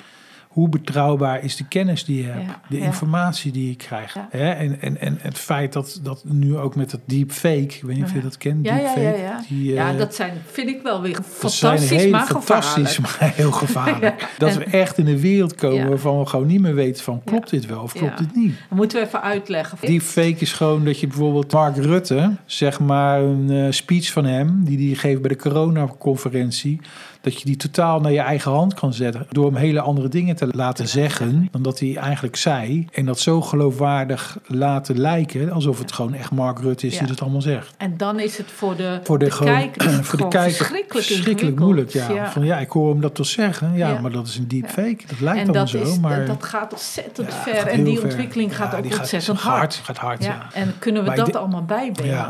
[0.50, 2.84] hoe betrouwbaar is de kennis die je hebt, Ja, de ja.
[2.84, 4.14] informatie die je krijgt.
[4.14, 4.28] Ja.
[4.30, 4.50] Hè?
[4.50, 8.04] En, en, en het feit dat, dat nu ook met dat deepfake, ik weet niet
[8.04, 9.42] of je dat kent, deepfake, ja, ja.
[9.48, 13.20] die, eh, dat zijn, vind ik wel weer dat fantastisch, maar fantastisch, gevaarlijk.
[13.20, 14.28] maar heel gevaarlijk.
[14.38, 17.22] Dat En- we echt in een wereld komen waarvan we gewoon niet meer weten van
[17.24, 18.54] klopt dit wel of klopt dit niet.
[18.68, 19.78] Dan moeten we even uitleggen.
[19.80, 24.24] Die fake is gewoon dat je bijvoorbeeld Mark Rutte, zeg maar een eh, speech van
[24.24, 26.80] hem, die die geeft bij de coronaconferentie,
[27.20, 29.26] dat je die totaal naar je eigen hand kan zetten.
[29.28, 32.86] Door hem hele andere dingen te laten zeggen dan dat hij eigenlijk zei.
[32.92, 36.98] En dat zo geloofwaardig laten lijken, alsof het gewoon echt Mark Rutte is Ja.
[36.98, 37.74] die dat allemaal zegt.
[37.76, 41.06] En dan is het voor de, Voor de, gewoon, kijker, het voor de kijker verschrikkelijk,
[41.06, 41.90] verschrikkelijk moeilijk.
[41.90, 42.30] Ja.
[42.30, 43.72] Van ja, ik hoor hem dat toch zeggen.
[43.76, 44.00] Ja, Ja.
[44.00, 44.98] maar dat is een deepfake.
[45.06, 45.78] Dat lijkt dat, zo.
[45.78, 47.66] is, maar dat gaat ontzettend ver.
[47.66, 48.04] En die ver.
[48.04, 49.74] ontwikkeling gaat ook gaat ontzettend hard.
[49.74, 50.46] Gaat hard, ja.
[50.52, 51.64] En kunnen we Maar dat allemaal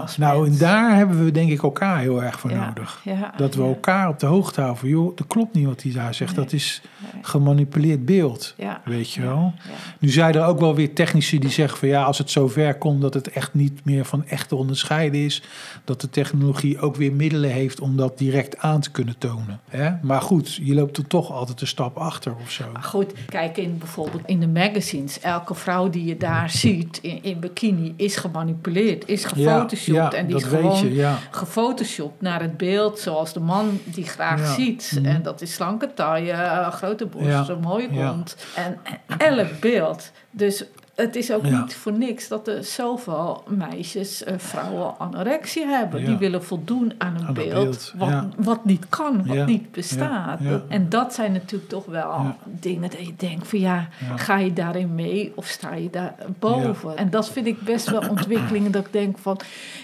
[0.00, 3.02] als nou, en daar hebben we denk ik elkaar heel erg voor nodig.
[3.36, 4.88] Dat we elkaar op de hoogte houden van...
[4.88, 6.36] joh, dat klopt niet wat hij daar zegt.
[6.36, 6.44] Nee.
[6.44, 6.80] Dat is
[7.12, 7.22] Nee.
[7.24, 8.80] gemanipuleerd beeld, Ja.
[8.84, 9.52] weet je wel.
[9.64, 9.70] ja.
[9.98, 11.88] Nu zijn er ook wel weer technici die zeggen van...
[11.88, 15.42] ja, als het zover komt dat het echt niet meer van echt te onderscheiden is...
[15.84, 19.60] dat de technologie ook weer middelen heeft om dat direct aan te kunnen tonen.
[19.68, 19.90] Hè?
[20.02, 22.64] Maar goed, je loopt er toch altijd een stap achter of zo.
[22.72, 25.20] Maar goed, kijk in bijvoorbeeld in de magazines.
[25.20, 30.14] Elke vrouw die je daar ziet in, in bikini is gemanipuleerd, is gefotoshopt.
[30.14, 34.54] en die is gewoon je, gefotoshopt naar het beeld zoals de man die graag Ja.
[34.78, 34.92] Ziet.
[35.02, 35.06] Mhm.
[35.06, 37.44] En dat is slanke taille, grote borst, Ja.
[37.48, 38.36] een mooie kont.
[38.56, 40.10] En, en elk beeld.
[40.30, 40.64] Dus
[41.00, 41.60] het is ook Ja.
[41.60, 46.00] niet voor niks dat er zoveel meisjes, eh, vrouwen anorexie hebben.
[46.00, 46.06] Ja.
[46.06, 48.28] Die willen voldoen aan een Aan beeld, beeld, wat, ja.
[48.36, 50.40] wat niet kan, wat niet bestaat.
[50.68, 54.16] En dat zijn natuurlijk toch wel dingen dat je denkt van ja, Ja.
[54.16, 56.96] ga je daarin mee of sta je daar boven?
[56.96, 59.40] En dat vind ik best wel ontwikkelingen dat ik denk van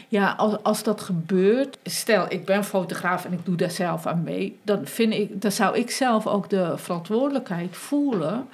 [0.09, 4.23] ja, als, als dat gebeurt, stel ik ben fotograaf en ik doe daar zelf aan
[4.23, 8.47] mee, dan vind ik, dan zou ik zelf ook de verantwoordelijkheid voelen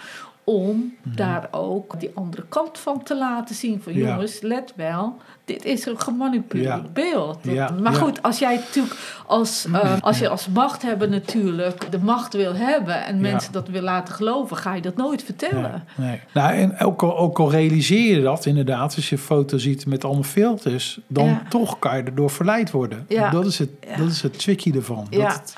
[0.44, 3.80] om daar ook die andere kant van te laten zien.
[3.82, 4.00] Van Mhm.
[4.02, 4.08] Ja.
[4.08, 6.82] jongens, let wel, dit is een gemanipuleerd Ja.
[6.92, 7.38] beeld.
[7.42, 12.32] Ja, maar goed, als jij natuurlijk als, eh, als je als machthebber natuurlijk de macht
[12.34, 15.84] wil hebben en mensen dat wil laten geloven, ga je dat nooit vertellen.
[15.96, 16.20] Nee, nee.
[16.34, 20.04] Nou, en ook al, ook al realiseer je dat inderdaad, als je foto ziet met
[20.04, 23.04] allemaal filters, dan toch kan je erdoor verleid worden.
[23.08, 23.30] Ja.
[23.30, 25.06] Dat, is het, dat is het tricky ervan.
[25.10, 25.18] Ja.
[25.28, 25.56] Dat, het-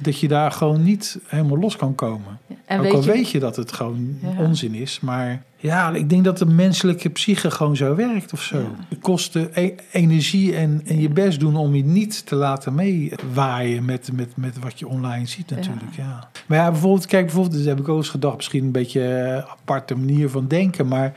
[0.00, 2.38] dat je daar gewoon niet helemaal los kan komen.
[2.64, 4.44] En ook weet al je, weet je dat het gewoon Ja.
[4.44, 5.00] onzin is.
[5.00, 8.58] Maar ja, ik denk dat de menselijke psyche gewoon zo werkt of zo.
[8.58, 8.64] Ja.
[8.88, 13.84] Het kost e- energie en, en je best doen om je niet te laten meewaaien
[13.84, 15.94] met, met, met wat je online ziet natuurlijk.
[15.96, 16.28] Ja.
[16.46, 19.42] Maar ja, bijvoorbeeld, kijk, bijvoorbeeld, dat heb ik ook eens gedacht, misschien een beetje een
[19.42, 21.12] aparte manier van denken, maar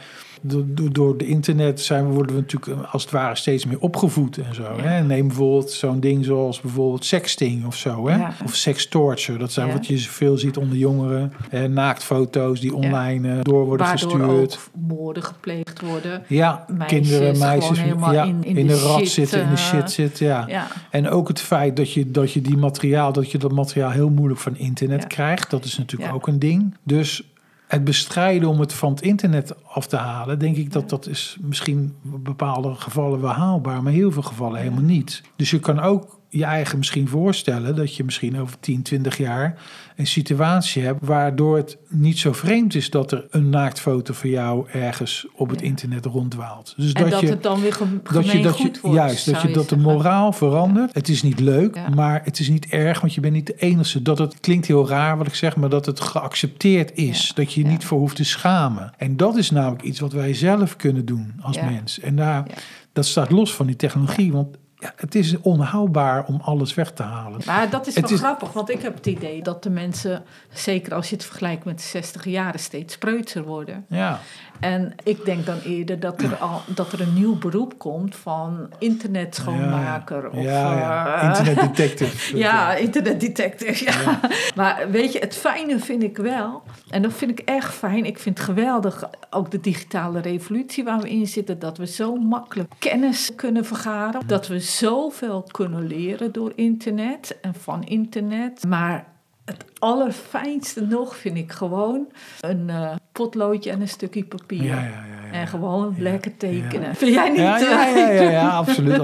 [0.91, 4.55] door, de internet zijn we, worden we natuurlijk als het ware steeds meer opgevoed en
[4.55, 4.63] zo.
[4.77, 4.81] Ja.
[4.83, 5.03] Hè?
[5.03, 8.07] Neem bijvoorbeeld zo'n ding zoals bijvoorbeeld sexting of zo.
[8.07, 8.15] Hè?
[8.17, 8.33] Ja.
[8.43, 9.37] Of sextorture.
[9.37, 9.73] Dat zijn Ja.
[9.73, 11.33] wat je veel ziet onder jongeren.
[11.49, 14.53] Eh, naaktfoto's die online eh, door worden waardoor gestuurd.
[14.75, 16.23] ook moorden gepleegd worden.
[16.27, 17.79] Ja, meisjes kinderen, meisjes
[18.11, 20.27] ja, in- in in, de de rat shit, zitten, in de eh, shit zitten.
[20.27, 20.67] Ja.
[20.89, 24.09] En ook het feit dat je, dat je die materiaal, dat je dat materiaal heel
[24.09, 25.49] moeilijk van internet krijgt.
[25.49, 26.75] Dat is natuurlijk ook een ding.
[26.83, 27.32] Dus
[27.73, 31.37] het bestrijden om het van het internet af te halen, denk ik dat dat is
[31.41, 35.21] misschien in bepaalde gevallen wel haalbaar, maar heel veel gevallen helemaal niet.
[35.35, 39.61] Dus je kan ook je eigen misschien voorstellen dat je misschien over 10, 20 jaar
[39.95, 44.69] een situatie hebt waardoor het niet zo vreemd is dat er een naaktfoto van jou
[44.69, 45.65] ergens op het Ja.
[45.65, 46.73] internet ronddwaalt.
[46.77, 47.77] Dus en dat, dat je het dan weer
[48.11, 48.97] dat je, dat je, wordt.
[48.97, 50.93] juist, dat je dat de moraal verandert.
[50.93, 51.89] Het is niet leuk, Ja.
[51.89, 54.01] maar het is niet erg, want je bent niet de enige.
[54.01, 57.31] Dat het klinkt heel raar wat ik zeg, maar dat het geaccepteerd is.
[57.35, 58.93] Dat je je niet voor hoeft te schamen.
[58.97, 61.99] En dat is namelijk iets wat wij zelf kunnen doen als mens.
[61.99, 62.45] En daar,
[62.93, 67.03] dat staat los van die technologie, want ja, het is onhoudbaar om alles weg te
[67.03, 67.41] halen.
[67.45, 70.93] Maar dat is wel is- grappig, want ik heb het idee dat de mensen, zeker
[70.93, 73.85] als je het vergelijkt met de 60 jaren, steeds preutser worden.
[73.87, 74.19] Ja,
[74.59, 78.69] En ik denk dan eerder dat er, al, dat er een nieuw beroep komt van
[78.79, 80.21] internetschoonmaker.
[80.23, 81.21] ja, Of, ja, ja.
[81.21, 82.37] eh, internet detective.
[82.37, 83.85] Ja, internetdetective.
[83.85, 84.19] Ja.
[84.55, 88.05] Maar weet je, het fijne vind ik wel, en dat vind ik echt fijn.
[88.05, 92.15] Ik vind het geweldig, ook de digitale revolutie waar we in zitten, dat we zo
[92.15, 94.21] makkelijk kennis kunnen vergaren.
[94.27, 98.63] Dat we zoveel kunnen leren door internet en van internet.
[98.67, 99.05] Maar
[99.45, 102.07] het allerfijnste nog vind ik gewoon
[102.39, 104.63] een eh, potloodje en een stukje papier.
[104.63, 105.31] Ja, ja, ja, ja.
[105.31, 106.95] En gewoon lekker tekenen.
[106.95, 107.37] Vind jij niet?
[107.37, 108.97] Ja, ja, ja, ja, ja, absoluut.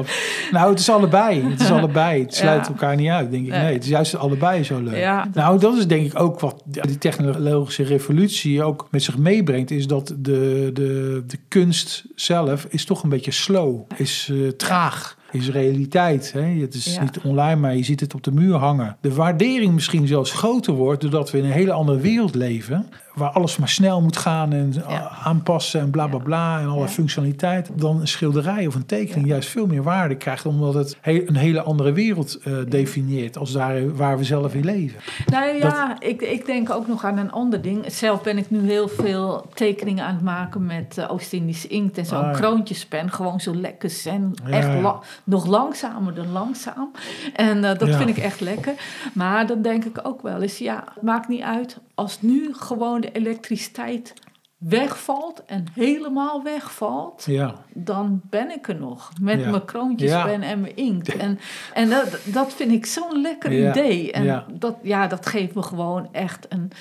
[0.52, 1.50] Nou, het is allebei.
[1.50, 2.22] Het is allebei.
[2.22, 3.52] Het sluit elkaar niet uit, denk ik.
[3.52, 3.74] Nee.
[3.74, 5.24] Het is juist allebei zo leuk.
[5.34, 9.72] Nou, dat is denk ik ook wat die technologische revolutie ook met zich meebrengt.
[9.72, 13.82] Is dat de, de, de kunst zelf is toch een beetje slow.
[13.96, 15.18] Is eh, traag.
[15.32, 16.32] Is realiteit.
[16.34, 16.42] Hè?
[16.42, 17.02] Het is Ja.
[17.02, 18.98] niet online, maar je ziet het op de muur hangen.
[19.02, 22.88] De waardering misschien zelfs groter wordt doordat we in een hele andere wereld leven.
[23.20, 25.12] Waar alles maar snel moet gaan en Ja.
[25.24, 26.60] aanpassen en bla bla bla.
[26.60, 26.88] En alle Ja.
[26.88, 27.70] functionaliteit.
[27.76, 29.32] Dan een schilderij of een tekening Ja.
[29.32, 30.46] juist veel meer waarde krijgt.
[30.46, 33.38] Omdat het he- een hele andere wereld eh, definieert.
[33.38, 35.00] Als daar waar we zelf in leven.
[35.26, 37.86] Nou ja, ik, ik denk ook nog aan een ander ding.
[37.92, 42.06] Zelf ben ik nu heel veel tekeningen aan het maken met uh, Oost-Indische inkt en
[42.06, 43.12] zo'n Ah, kroontjespen.
[43.12, 44.34] Gewoon zo lekker zen.
[44.50, 46.92] Echt la- nog langzamer dan langzaam.
[47.36, 48.74] En eh, dat vind ik echt lekker.
[49.14, 53.02] Maar dan denk ik ook wel eens, ja, het maakt niet uit als nu gewoon
[53.02, 54.14] de elektriciteit
[54.58, 59.12] wegvalt en helemaal wegvalt Ja, dan ben ik er nog.
[59.22, 59.50] Met Ja.
[59.50, 60.48] mijn kroontjespen Ja.
[60.48, 61.16] en mijn inkt.
[61.16, 61.40] En,
[61.74, 64.12] en dat, dat vind ik zo'n lekker idee.
[64.12, 64.44] En.
[64.54, 66.72] Dat, ja, dat geeft me gewoon echt een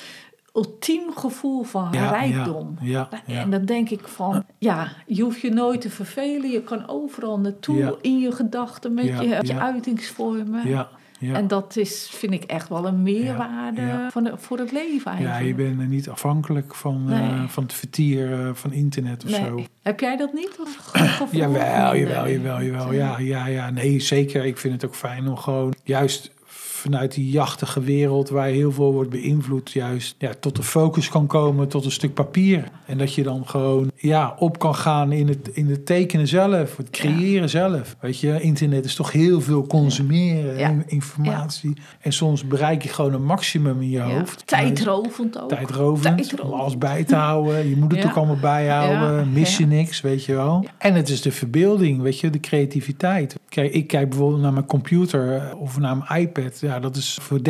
[0.55, 2.79] ultiem gevoel van rijkdom.
[3.27, 6.51] En dan denk ik van, ja, je hoeft je nooit te vervelen.
[6.51, 9.59] Je kan overal naartoe in je gedachten met je, je ja.
[9.59, 10.89] uitingsvormen.
[11.19, 11.29] Ja.
[11.29, 11.35] Ja.
[11.35, 14.11] En dat is, vind ik echt wel een meerwaarde ja.
[14.11, 15.59] Van de, voor het leven Ja, eigenlijk.
[15.59, 17.49] je bent er niet afhankelijk van, eh, Nee.
[17.49, 19.45] van het vertier eh, van internet of Nee.
[19.45, 19.63] zo.
[19.83, 20.59] Heb jij dat niet?
[20.61, 20.93] Of
[21.31, 22.93] Jawel, jawel, jawel, jawel.
[22.93, 23.71] Ja, ja, ja.
[23.71, 24.45] Nee, zeker.
[24.45, 26.31] Ik vind het ook fijn om gewoon juist
[26.79, 31.27] vanuit die jachtige wereld waar heel veel wordt beïnvloed, juist ja, tot de focus kan
[31.27, 32.65] komen, tot een stuk papier.
[32.87, 36.77] En dat je dan gewoon ja, op kan gaan in het, in het tekenen zelf,
[36.77, 37.97] het creëren zelf.
[38.01, 40.75] Weet je, internet is toch heel veel consumeren, Ja.
[40.87, 41.77] informatie.
[42.01, 44.47] En soms bereik je gewoon een maximum in je hoofd.
[44.47, 45.49] Tijdrovend ook.
[45.49, 47.69] Tijdrovend, om alles bij te houden.
[47.69, 49.33] Je moet het ook allemaal bijhouden.
[49.33, 50.67] Mis je niks, weet je wel.
[50.79, 53.37] En het is de verbeelding, weet je, de creativiteit.
[53.49, 56.61] Kijk, ik kijk bijvoorbeeld naar mijn computer eh, of naar mijn iPad.
[56.69, 57.43] Ja, dat is voor 30%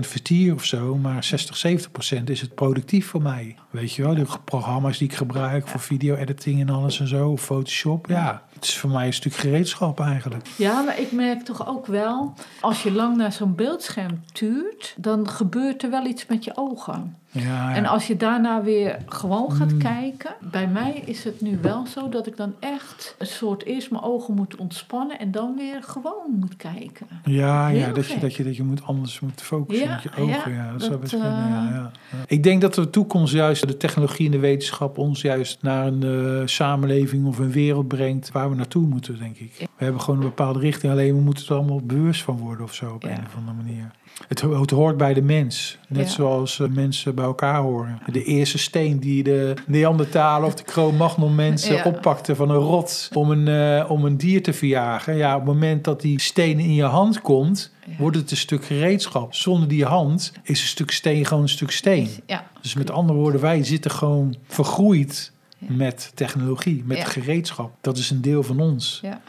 [0.00, 0.96] vertier of zo.
[0.96, 1.86] Maar 60,
[2.20, 3.56] 70% is het productief voor mij.
[3.70, 7.36] Weet je wel, de programma's die ik gebruik voor video-editing en alles en zo.
[7.36, 8.42] Photoshop, ja.
[8.54, 10.46] Het is voor mij een stuk gereedschap eigenlijk.
[10.56, 15.28] Ja, maar ik merk toch ook wel, als je lang naar zo'n beeldscherm tuurt, dan
[15.28, 17.16] gebeurt er wel iets met je ogen.
[17.30, 17.74] Ja, ja.
[17.74, 19.78] En als je daarna weer gewoon gaat Mm.
[19.78, 23.90] kijken, bij mij is het nu wel zo dat ik dan echt een soort eerst
[23.90, 27.06] mijn ogen moet ontspannen en dan weer gewoon moet kijken.
[27.24, 30.10] Ja, ja dat, je, dat, je, dat je moet anders moet focussen Ja, met je
[30.22, 30.52] ogen.
[30.52, 31.28] Ja, ja, dat, zou dat, kunnen.
[31.32, 32.16] eh, Ja, ja, ja.
[32.26, 36.02] Ik denk dat de toekomst juist, de technologie en de wetenschap ons juist naar een
[36.02, 39.52] eh, samenleving of een wereld brengt waar we naartoe moeten, denk ik.
[39.58, 42.74] We hebben gewoon een bepaalde richting, alleen we moeten er allemaal bewust van worden of
[42.74, 43.10] zo op Ja.
[43.10, 43.90] een of andere manier.
[44.28, 46.12] Het, ho- het hoort bij de mens, net Ja.
[46.12, 47.98] zoals eh, mensen bij elkaar horen.
[48.12, 51.84] De eerste steen die de Neandertalen of de Cro-Magnon mensen Ja.
[51.84, 55.16] oppakten van een rots om een, eh, om een dier te verjagen.
[55.16, 58.64] Ja, op het moment dat die steen in je hand komt, wordt het een stuk
[58.64, 59.34] gereedschap.
[59.34, 62.08] Zonder die hand is een stuk steen gewoon een stuk steen.
[62.26, 65.32] Ja, Dus met andere woorden, wij zitten gewoon vergroeid.
[65.68, 67.76] Met technologie, met gereedschap.
[67.80, 68.98] Dat is een deel van ons.
[69.02, 69.20] ja.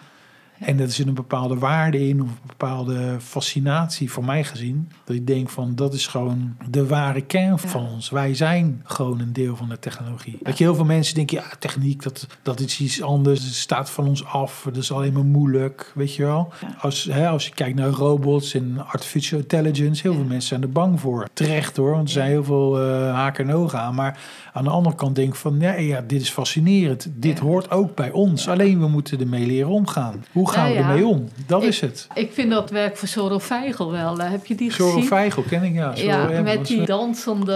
[0.60, 4.89] En er zit een bepaalde waarde in, of een bepaalde fascinatie voor mij gezien.
[5.04, 8.10] Dat ik denk van, dat is gewoon de ware kern van ons.
[8.10, 10.38] Wij zijn gewoon een deel van de technologie.
[10.41, 13.44] Dat je heel veel mensen denken, ja, techniek, dat, dat is iets anders.
[13.44, 16.54] Het staat van ons af, dat is alleen maar moeilijk, weet je wel.
[16.62, 16.76] Ja.
[16.80, 20.18] Als, hè, als je kijkt naar robots en artificial intelligence, heel Ja.
[20.18, 21.28] veel mensen zijn er bang voor.
[21.34, 23.96] Terecht hoor, want er zijn heel veel eh haken en ogen aan.
[23.96, 24.20] Maar
[24.54, 27.08] aan de andere kant denk ik van, nee, ja, dit is fascinerend.
[27.15, 27.44] Dit Ja.
[27.44, 28.48] hoort ook bij ons.
[28.48, 30.26] Alleen we moeten ermee leren omgaan.
[30.32, 31.29] Hoe gaan Nou we ermee om?
[31.47, 32.08] Dat Ik- is het.
[32.13, 34.19] Ik vind dat werk van Sorel Feigel wel.
[34.19, 35.08] eh, heb je die Zorro gezien?
[35.08, 35.95] Feigl ken ik, ja.
[35.95, 37.51] Zorro, Ja, met die eh, dansende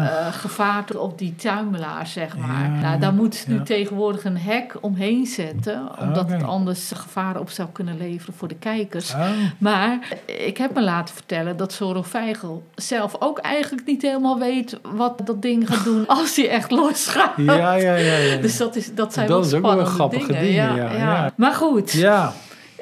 [0.00, 2.62] uh, gevaarten op die tuimelaar, zeg maar.
[2.74, 3.62] Ja, nou, daar moeten ze nu ja.
[3.62, 6.32] tegenwoordig een hek omheen zetten, omdat Oké.
[6.32, 9.14] het anders gevaar op zou kunnen leveren voor de kijkers.
[9.14, 14.38] ah, Maar ik heb me laten vertellen dat Zorro Feigl zelf ook eigenlijk niet helemaal
[14.38, 17.32] weet wat dat ding gaat doen als hij echt losgaat.
[17.36, 18.16] ja, ja, ja.
[18.16, 18.36] ja.
[18.36, 21.32] Dus dat, is, dat zijn Dat wel is ook wel grappige dingen, ja, ja.
[21.36, 22.27] Maar goed, ja.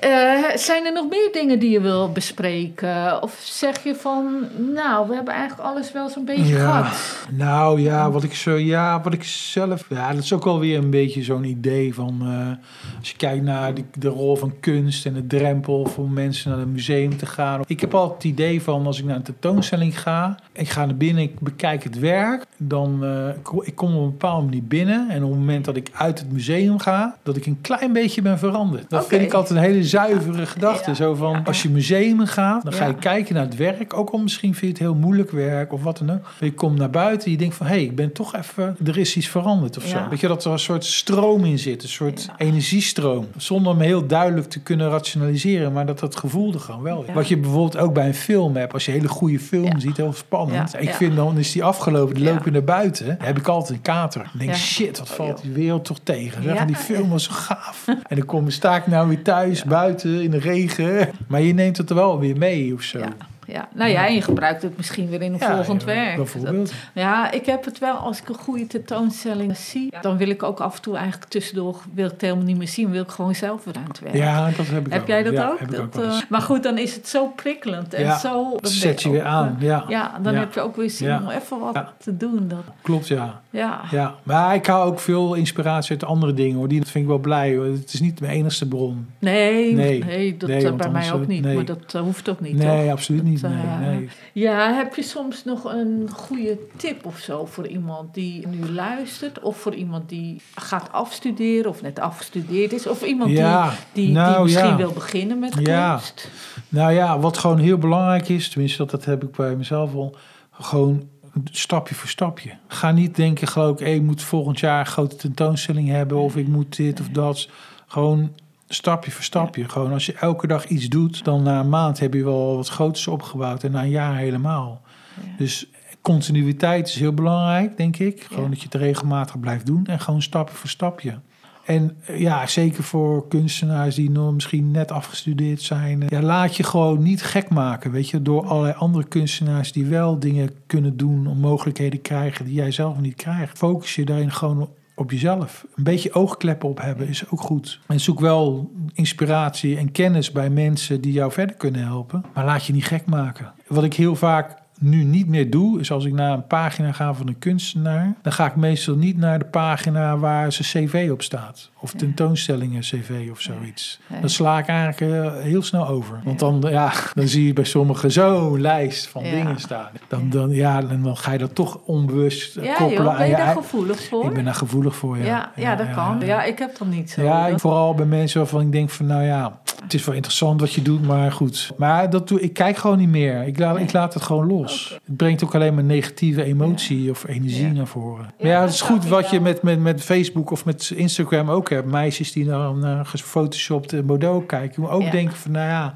[0.00, 3.22] Eh, zijn er nog meer dingen die je wil bespreken?
[3.22, 7.18] Of zeg je van, nou, we hebben eigenlijk alles wel zo'n beetje Ja, gehad?
[7.30, 9.84] nou ja wat, ik zo, ja, wat ik zelf...
[9.88, 12.18] Ja, dat is ook wel weer een beetje zo'n idee van...
[12.22, 16.50] eh, als je kijkt naar die, de rol van kunst en de drempel voor mensen
[16.50, 17.60] naar een museum te gaan.
[17.66, 20.38] Ik heb altijd het idee van als ik naar een tentoonstelling ga...
[20.52, 22.44] Ik ga naar binnen, ik bekijk het werk.
[22.56, 23.04] Dan
[23.42, 25.08] ko- ik kom op een bepaalde manier binnen.
[25.10, 27.16] En op het moment dat ik uit het museum ga...
[27.22, 28.90] dat ik een klein beetje ben veranderd.
[28.90, 30.90] Dat vind ik altijd een hele zuivere gedachte.
[30.90, 33.96] Ja, Zo van, als je museum gaat, dan ga je kijken naar het werk.
[33.96, 36.26] Ook al misschien vind je het heel moeilijk werk of wat dan ook.
[36.40, 37.66] Je komt naar buiten en je denkt van...
[37.66, 38.76] hé, hey, ik ben toch even...
[38.84, 40.08] er is iets veranderd of zo.
[40.10, 41.82] Weet je, dat er een soort stroom in zit.
[41.82, 43.26] Een soort energiestroom.
[43.36, 45.72] Zonder hem heel duidelijk te kunnen rationaliseren.
[45.72, 47.14] Maar dat dat gevoel er gewoon wel is.
[47.14, 48.72] Wat je bijvoorbeeld ook bij een film hebt.
[48.72, 50.74] Als je een hele goede film ziet, heel spannend.
[50.78, 53.06] Ik vind dan is die afgelopen, loop je naar buiten.
[53.06, 54.22] Dan heb ik altijd een kater.
[54.22, 56.42] Dan denk ik, shit, wat valt die wereld toch tegen.
[56.42, 56.54] Zeg.
[56.54, 56.60] Ja.
[56.60, 57.84] En die film was zo gaaf.
[57.86, 61.10] en dan kom, sta ik nou weer thuis, buiten, in de regen.
[61.28, 62.98] Maar je neemt het er wel weer mee of zo.
[63.46, 63.68] Ja.
[63.74, 66.16] Nou ja, en je gebruikt het misschien weer in een Ja, volgend ja, werk.
[66.16, 66.66] Bijvoorbeeld.
[66.68, 70.42] Dat- ja, ik heb het wel, als ik een goede tentoonstelling zie, dan wil ik
[70.42, 73.08] ook af en toe eigenlijk tussendoor, wil ik het helemaal niet meer zien, wil ik
[73.10, 74.14] gewoon zelf weer aan het werk.
[74.14, 75.08] Ja, dat heb ik Heb ook.
[75.08, 75.70] jij dat ja, ook?
[75.70, 78.54] Dat, ook eh, maar goed, dan is het zo prikkelend en zo...
[78.60, 79.56] ben zet je ook, weer aan.
[79.60, 82.48] eh, Ja, Ja, dan heb je ook weer zin om even wat te doen.
[82.48, 83.40] Dat, klopt ja.
[83.50, 83.80] ja.
[83.90, 84.14] ja.
[84.22, 86.56] Maar ik hou ook veel inspiratie uit andere dingen.
[86.56, 86.68] Hoor.
[86.68, 87.56] Die dat vind ik wel blij.
[87.56, 87.64] Hoor.
[87.64, 89.06] Het is niet mijn enigste bron.
[89.18, 90.36] Nee, nee, Nee.
[90.36, 91.42] dat Nee, eh, bij mij ook niet.
[91.42, 91.54] nee.
[91.54, 92.90] Maar dat hoeft ook niet, nee, toch?
[92.92, 93.35] absoluut niet.
[93.42, 94.08] Nee, eh, nee.
[94.32, 99.40] Ja, heb je soms nog een goede tip of zo voor iemand die nu luistert?
[99.40, 102.86] Of voor iemand die gaat afstuderen of net afgestudeerd is?
[102.86, 104.76] Of iemand Ja, die, die, nou, die misschien ja.
[104.76, 105.90] wil beginnen met Ja.
[105.90, 106.30] kunst?
[106.68, 110.16] Nou ja, wat gewoon heel belangrijk is, tenminste dat, dat heb ik bij mezelf al,
[110.50, 111.08] gewoon
[111.44, 112.50] stapje voor stapje.
[112.66, 116.36] Ga niet denken, geloof ik, hey, ik moet volgend jaar een grote tentoonstelling hebben of
[116.36, 117.48] ik moet dit of dat.
[117.86, 118.32] Gewoon
[118.68, 119.68] Stapje voor stapje.
[119.68, 122.68] Gewoon als je elke dag iets doet, dan na een maand heb je wel wat
[122.68, 124.80] groters opgebouwd en na een jaar helemaal.
[125.16, 125.22] Ja.
[125.38, 125.66] Dus
[126.02, 128.22] continuïteit is heel belangrijk, denk ik.
[128.24, 128.48] Gewoon Ja.
[128.50, 131.18] dat je het regelmatig blijft doen en gewoon stapje voor stapje.
[131.64, 136.02] En eh, ja, zeker voor kunstenaars die nog misschien net afgestudeerd zijn.
[136.02, 139.86] eh, Ja, laat je gewoon niet gek maken, weet je, door allerlei andere kunstenaars die
[139.86, 143.58] wel dingen kunnen doen, om mogelijkheden krijgen die jij zelf niet krijgt.
[143.58, 145.66] Focus je daarin gewoon op jezelf.
[145.74, 147.80] Een beetje oogkleppen op hebben is ook goed.
[147.86, 152.24] En zoek wel inspiratie en kennis bij mensen die jou verder kunnen helpen.
[152.34, 153.52] Maar laat je niet gek maken.
[153.66, 157.14] Wat ik heel vaak nu niet meer doe, is als ik naar een pagina ga
[157.14, 161.22] van een kunstenaar, dan ga ik meestal niet naar de pagina waar zijn cv op
[161.22, 161.70] staat.
[161.80, 164.00] Of tentoonstellingen cv of zoiets.
[164.20, 166.20] Dan sla ik eigenlijk eh, heel snel over.
[166.24, 169.30] Want dan, ja, dan zie je bij sommigen zo'n lijst van Ja.
[169.30, 169.88] dingen staan.
[170.08, 173.18] Dan, dan, ja, dan, dan ga je dat toch onbewust eh, Ja, koppelen joh, aan
[173.18, 174.24] ben je daar gevoelig voor?
[174.24, 175.52] ik ben daar gevoelig voor, ja.
[175.56, 176.20] ja, dat kan.
[176.24, 177.22] Ja, ik heb dat niet zo.
[177.22, 180.72] Ja, vooral bij mensen waarvan ik denk van, nou ja, het is wel interessant wat
[180.72, 181.72] je doet, maar goed.
[181.76, 183.42] Maar dat doe, ik kijk gewoon niet meer.
[183.46, 184.98] Ik laat, ik laat het gewoon los.
[185.04, 187.72] Het brengt ook alleen maar negatieve emotie of energie Ja.
[187.72, 188.24] naar voren.
[188.24, 191.50] Ja, Maar ja, het is goed wat je met, met, met Facebook of met Instagram
[191.50, 191.90] ook hebt.
[191.90, 194.72] Meisjes die dan uh, gefotoshopte model kijken.
[194.74, 195.94] Je moet ook denken van, nou ja,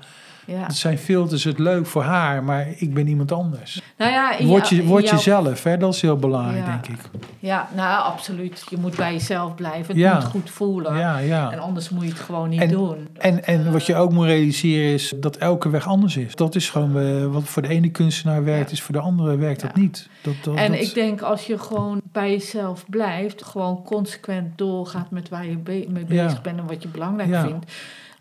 [0.51, 0.63] ja.
[0.67, 3.83] het zijn filters het leuk voor haar, maar ik ben iemand anders.
[3.99, 5.77] Nou ja, Word, je, word jezelf, hè?
[5.77, 6.71] dat is heel belangrijk, Ja.
[6.71, 7.11] denk ik.
[7.39, 8.65] Ja, nou absoluut.
[8.69, 9.87] Je moet bij jezelf blijven.
[9.87, 10.15] Het Ja.
[10.15, 10.97] moet goed voelen.
[10.97, 11.53] Ja, ja.
[11.53, 13.09] En anders moet je het gewoon niet En- doen.
[13.19, 16.35] En, en wat je ook moet realiseren is dat elke weg anders is.
[16.35, 19.61] Dat is gewoon eh, wat voor de ene kunstenaar werkt, is voor de andere werkt
[19.61, 20.09] dat niet.
[20.23, 25.11] Dat, dat, En dat- ik denk als je gewoon bij jezelf blijft, gewoon consequent doorgaat
[25.11, 27.43] met waar je be- mee bezig bent en wat je belangrijk Ja.
[27.47, 27.73] vindt,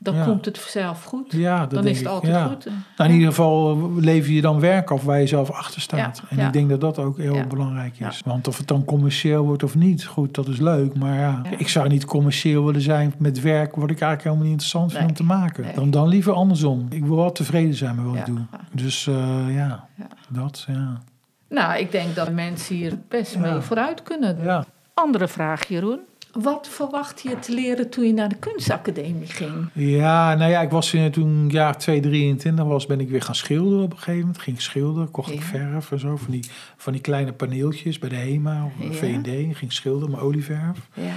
[0.02, 0.24] dan Ja.
[0.26, 1.32] komt het zelf goed.
[1.32, 2.14] ja, dat dan denk is het ik.
[2.14, 2.46] altijd ja.
[2.48, 2.66] goed.
[2.98, 6.18] Nou, in ieder geval eh, lever je dan werk af waar je zelf achter staat.
[6.18, 6.48] Ja, en ja.
[6.48, 7.46] ik denk dat dat ook heel Ja.
[7.48, 8.00] belangrijk is.
[8.00, 8.30] Ja.
[8.32, 10.96] Want of het dan commercieel wordt of niet, goed, dat is leuk.
[10.96, 11.58] Maar ja, Ja.
[11.58, 15.00] ik zou niet commercieel willen zijn met werk wat ik eigenlijk helemaal niet interessant vind
[15.02, 15.10] Nee.
[15.10, 15.64] om te maken.
[15.64, 15.74] Nee.
[15.74, 16.86] Dan, dan liever andersom.
[16.90, 18.20] Ik wil wel tevreden zijn met wat Ja.
[18.20, 18.40] ik doe.
[18.72, 19.16] Dus eh,
[19.56, 20.08] ja, Ja.
[20.30, 21.02] dat, ja.
[21.50, 23.40] Nou, ik denk dat mensen hier best Ja.
[23.40, 24.38] mee vooruit kunnen.
[24.44, 24.66] ja.
[24.94, 26.00] Andere vraag, Jeroen.
[26.32, 29.70] Wat verwacht je te leren toen je naar de kunstacademie ging?
[29.74, 33.36] Ja, nou ja, ik was in, toen jaar 2, 23 was, ben ik weer gaan
[33.36, 34.40] schilderen op een gegeven moment.
[34.40, 36.44] Ging ik schilderen, kocht ik verf en zo, van die,
[36.78, 38.94] van die kleine paneeltjes bij de HEMA of Ja.
[38.94, 39.58] V&D.
[39.58, 40.78] Ging schilderen met olieverf.
[40.94, 41.14] Ja,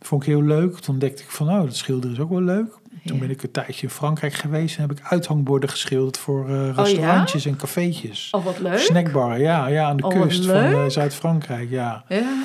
[0.00, 0.78] Vond ik heel leuk.
[0.78, 2.80] Toen ontdekte ik van, oh, dat schilderen is ook wel leuk.
[3.04, 6.74] Toen ben ik een tijdje in Frankrijk geweest en heb ik uithangborden geschilderd voor eh,
[6.74, 8.28] restaurantjes en cafeetjes.
[8.30, 8.78] Oh, wat leuk.
[8.78, 12.04] Snackbar, ja, ja, aan de Oh, kust van eh, Zuid-Frankrijk, ja.
[12.08, 12.42] Ja.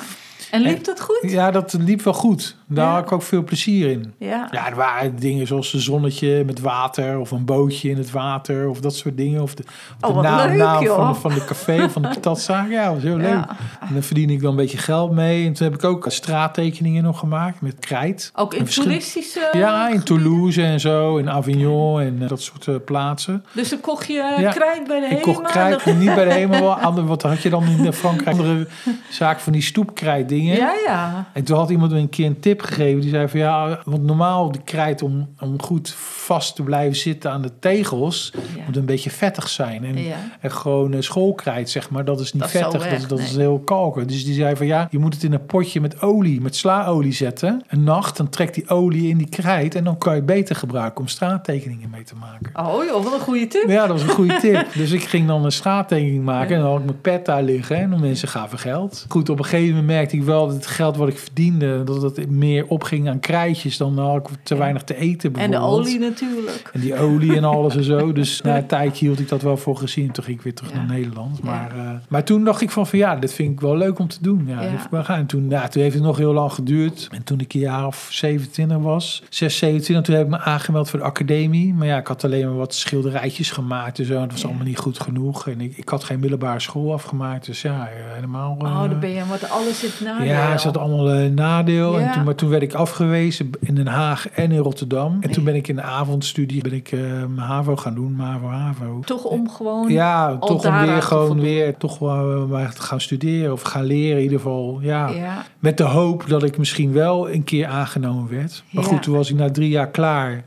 [0.50, 1.18] En liep dat goed?
[1.30, 2.56] Ja, dat liep wel goed.
[2.70, 2.92] Daar Ja.
[2.94, 4.12] had ik ook veel plezier in.
[4.18, 4.48] Ja.
[4.50, 8.68] Ja, er waren dingen zoals een zonnetje met water of een bootje in het water
[8.68, 9.42] of dat soort dingen.
[9.42, 9.62] Of de,
[10.00, 10.96] of Oh, de naam, leuk, naam joh.
[10.96, 12.70] van, de, van de café of van de patatzaak.
[12.78, 13.44] Ja, dat was heel leuk.
[13.80, 15.46] En dan verdien ik dan een beetje geld mee.
[15.46, 18.30] En toen heb ik ook straattekeningen nog gemaakt met krijt.
[18.34, 19.48] Ook in toeristische...
[19.52, 20.02] Ja, in?
[20.02, 23.44] Toulouse en zo, in Avignon en eh, dat soort eh, plaatsen.
[23.52, 24.50] Dus dan kocht je Ja.
[24.50, 27.50] krijt bij de Ik kocht krijt, niet bij de HEMA, wel andere, wat had je
[27.50, 28.36] dan in Frankrijk?
[28.38, 28.66] Andere
[29.10, 30.56] zaak van die stoepkrijt dingen.
[30.56, 31.26] Ja, ja.
[31.32, 33.00] En toen had iemand een keer een tip gegeven.
[33.00, 37.30] Die zei van ja, want normaal de krijt om, om goed vast te blijven zitten
[37.30, 38.32] aan de tegels...
[38.56, 38.62] Ja.
[38.66, 39.84] moet een beetje vettig zijn.
[39.84, 40.16] En, Ja.
[40.40, 42.84] en gewoon eh, schoolkrijt, zeg maar, dat is niet Dat is vettig.
[42.90, 44.06] weg, dat, dat is heel kalken.
[44.06, 47.12] Dus die zei van ja, je moet het in een potje met olie, met slaolie
[47.12, 47.62] zetten.
[47.68, 49.74] Een nacht, dan trekt die olie in die krijt...
[49.74, 52.66] en dan kan je beter gebruiken om straattekeningen mee te maken.
[52.66, 53.68] Oh joh, wat een goede tip.
[53.68, 54.66] Ja, dat was een goede tip.
[54.78, 57.76] Dus ik ging dan een straattekening maken en dan had ik mijn pet daar liggen
[57.76, 59.06] en de mensen gaven geld.
[59.08, 62.02] Goed, op een gegeven moment merkte ik wel dat het geld wat ik verdiende, dat
[62.02, 65.98] het meer opging aan krijtjes dan had ik te weinig te eten En de olie
[65.98, 66.70] natuurlijk.
[66.72, 68.12] En die olie en alles en zo.
[68.18, 70.10] Dus na een tijdje hield ik dat wel voor gezien.
[70.10, 71.42] Toen ging ik weer terug naar Nederland.
[71.42, 74.08] Maar, eh, maar toen dacht ik van, van ja, dit vind ik wel leuk om
[74.08, 74.44] te doen.
[74.46, 75.02] Ja, Ja.
[75.02, 75.18] gaan.
[75.18, 77.08] En toen, ja, toen heeft het nog heel lang geduurd.
[77.10, 80.90] En toen ik een jaar of 27 was, 6, 27, toen heb ik me aangemeld
[80.90, 81.74] voor de academie.
[81.74, 84.14] Maar ja, ik had alleen maar wat schilderijtjes gemaakt en zo.
[84.14, 85.48] En dat was allemaal niet goed genoeg.
[85.48, 87.46] En ik, ik had geen middelbare school afgemaakt.
[87.46, 88.56] Dus ja, eh, helemaal...
[88.58, 90.26] Oh, eh, daar ben je, want alles zit nadeel.
[90.26, 91.98] ja, er zat allemaal een nadeel.
[91.98, 92.06] Ja.
[92.06, 95.16] En toen, maar toen werd ik afgewezen in Den Haag en in Rotterdam.
[95.20, 98.46] En toen ben ik in de avondstudie ben ik, eh, mijn HAVO gaan doen, MAVO,
[98.46, 99.00] HAVO.
[99.04, 99.88] Toch om gewoon...
[99.92, 103.84] Ja, toch om weer gewoon weer toch wel eh, maar te gaan studeren of gaan
[103.84, 104.78] leren in ieder geval.
[104.82, 105.44] Ja, Ja.
[105.58, 108.62] met de hoop dat ik misschien wel een keer aangenomen werd.
[108.70, 108.90] Maar Ja.
[108.90, 110.44] goed, toen was ik na drie jaar klaar.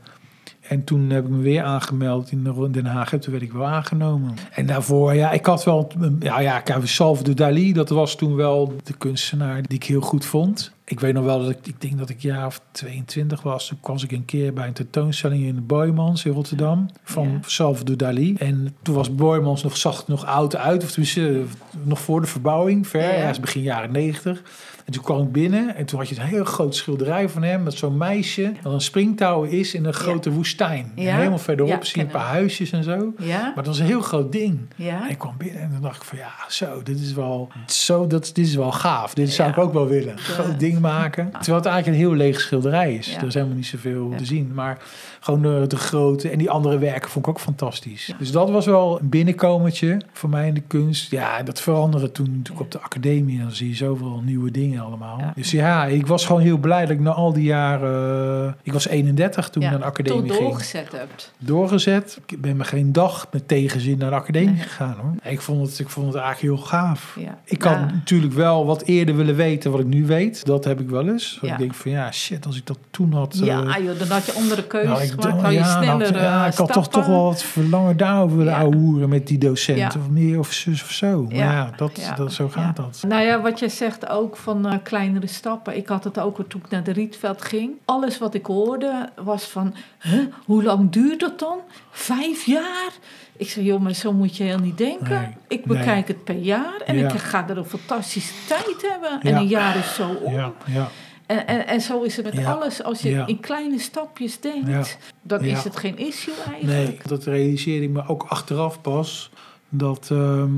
[0.68, 3.52] En toen heb ik me weer aangemeld in de- Den Haag en toen werd ik
[3.52, 4.34] wel aangenomen.
[4.52, 5.88] En daarvoor, ja, ik had wel,
[6.20, 10.24] ja, ja, kijk, Salvador Dali, dat was toen wel de kunstenaar die ik heel goed
[10.24, 10.72] vond.
[10.92, 13.66] Ik weet nog wel dat ik, ik denk dat ik jaar of 22 was.
[13.66, 17.38] Toen was ik een keer bij een tentoonstelling in de Boymans in Rotterdam van Ja.
[17.46, 18.34] Salvador Dali.
[18.34, 21.44] En toen was Boymans nog, zag het nog oud uit, of tenminste
[21.82, 23.34] nog voor de verbouwing, ver, Ja.
[23.40, 24.42] begin jaren 90.
[24.84, 27.62] En toen kwam ik binnen en toen had je een heel groot schilderij van hem...
[27.62, 30.92] met zo'n meisje dat een springtouw is in een grote woestijn.
[30.96, 33.12] En helemaal verderop Ja, zie je een paar huisjes en zo.
[33.18, 34.58] Maar dat was een heel groot ding.
[34.76, 38.06] En ik kwam binnen en dan dacht ik van ja, zo, dit is wel, zo,
[38.06, 39.14] dat, dit is wel gaaf.
[39.14, 40.12] Dit zou ik ook wel willen.
[40.12, 41.30] Een groot ding maken.
[41.30, 43.16] Terwijl het eigenlijk een heel leeg schilderij is.
[43.16, 44.54] Er is helemaal niet zoveel te zien.
[44.54, 44.78] Maar
[45.20, 48.14] gewoon de, de grote en die andere werken vond ik ook fantastisch.
[48.18, 51.10] Dus dat was wel een binnenkomertje voor mij in de kunst.
[51.10, 53.38] Ja, dat veranderde toen natuurlijk op de academie.
[53.38, 55.18] Dan zie je zoveel nieuwe dingen allemaal.
[55.18, 55.32] Ja.
[55.34, 58.56] Dus ja, ik was gewoon heel blij dat ik na al die jaren...
[58.62, 61.32] Ik was 31 toen ik naar de academie ging doorgezet hebt.
[61.38, 62.20] doorgezet.
[62.26, 65.32] Ik ben me geen dag met tegenzin naar de academie gegaan hoor.
[65.32, 67.16] Ik vond het, ik vond het eigenlijk heel gaaf.
[67.44, 67.86] Ik had Ja.
[67.92, 70.44] natuurlijk wel wat eerder willen weten wat ik nu weet.
[70.44, 71.38] Dat heb ik wel eens.
[71.42, 73.38] Ik denk van ja, shit, als ik dat toen had.
[73.44, 75.40] Ja, eh, joh, dan had je andere keuzes nou, ik gemaakt.
[75.42, 78.36] Had je ja, sneller nou, ja, eh, ik had toch, toch wel wat verlangen daarover
[78.36, 79.96] willen ouwehoeren met die docent.
[79.96, 81.22] Of meer of zus of zo.
[81.22, 81.70] Maar Ja.
[81.76, 83.04] dat, dat, zo gaat dat.
[83.08, 85.76] Nou ja, wat jij zegt ook van eh, kleinere stappen.
[85.76, 87.70] Ik had het ook toen ik naar de Rietveld ging.
[87.84, 91.58] Alles wat ik hoorde was van, huh, hoe lang duurt dat dan?
[91.90, 92.90] Vijf jaar?
[93.36, 95.20] Ik zei, joh, maar zo moet je heel niet denken.
[95.20, 95.78] Nee, ik nee.
[95.78, 97.12] bekijk het per jaar en Ja.
[97.12, 99.20] ik ga er een fantastische tijd hebben.
[99.20, 99.38] En Ja.
[99.40, 100.32] een jaar is zo om.
[100.32, 100.88] Ja, ja,
[101.26, 102.82] En, en, en zo is het met alles.
[102.82, 106.88] Als je in kleine stapjes denkt, dan is het geen issue eigenlijk.
[106.88, 109.30] Nee, dat realiseerde ik me ook achteraf pas.
[109.74, 110.50] Dat ehm,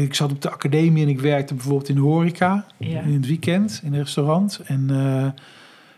[0.00, 2.64] ik zat op de academie en ik werkte bijvoorbeeld in de horeca.
[2.76, 3.00] Ja.
[3.00, 4.60] In het weekend, in een restaurant.
[4.66, 5.26] En eh,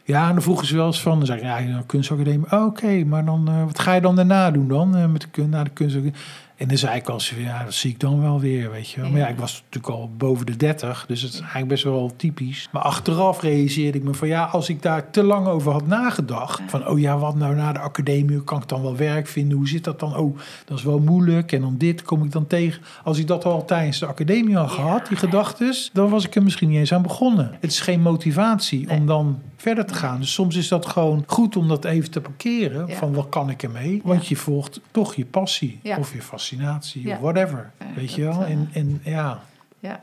[0.04, 1.16] ja, en dan vroegen ze wel eens van...
[1.18, 2.46] Dan zei ik, ja, kunstacademie.
[2.52, 4.96] Oh, Oké, maar dan, eh, wat ga je dan daarna doen dan?
[4.96, 6.18] eh, met de, kun- na de kunstacademie?
[6.60, 9.10] En dan zei ik van, ja, dat zie ik dan wel weer, weet je wel.
[9.10, 12.12] Maar ja, ik was natuurlijk al boven de 30, dus het is eigenlijk best wel
[12.16, 12.68] typisch.
[12.72, 16.60] Maar achteraf realiseerde ik me van, ja, als ik daar te lang over had nagedacht...
[16.66, 19.56] van, oh ja, wat nou na de academie, kan ik dan wel werk vinden?
[19.56, 20.16] Hoe zit dat dan?
[20.16, 21.52] Oh, dat is wel moeilijk.
[21.52, 22.82] En dan dit kom ik dan tegen.
[23.04, 25.90] Als ik dat al tijdens de academie al gehad, die gedachtes...
[25.92, 27.56] dan was ik er misschien niet eens aan begonnen.
[27.60, 28.98] Het is geen motivatie Nee.
[28.98, 30.20] om dan verder te gaan.
[30.20, 32.86] Dus soms is dat gewoon goed om dat even te parkeren.
[32.86, 32.94] Ja.
[32.94, 34.00] Van, wat kan ik ermee?
[34.04, 36.78] Want je volgt toch je passie of je fascinatie Ja.
[37.14, 37.70] of whatever.
[37.78, 38.42] Ja, Weet je wel?
[38.44, 39.40] eh, En, en ja,
[39.78, 40.00] Ja.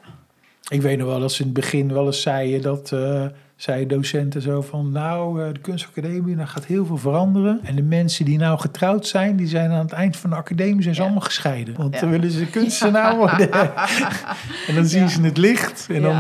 [0.70, 2.94] ik weet nog wel dat ze in het begin wel eens zeiden dat...
[3.56, 7.60] zeiden docenten zo van, nou, eh, de kunstacademie, daar gaat heel veel veranderen.
[7.64, 10.82] En de mensen die nou getrouwd zijn, die zijn aan het eind van de academie
[10.82, 11.06] zijn ze Ja.
[11.08, 11.76] allemaal gescheiden.
[11.78, 12.00] Want Ja.
[12.00, 13.52] dan willen ze kunstenaar worden.
[14.68, 15.08] en dan zien Ja.
[15.08, 15.88] ze het licht.
[15.90, 16.16] En dan,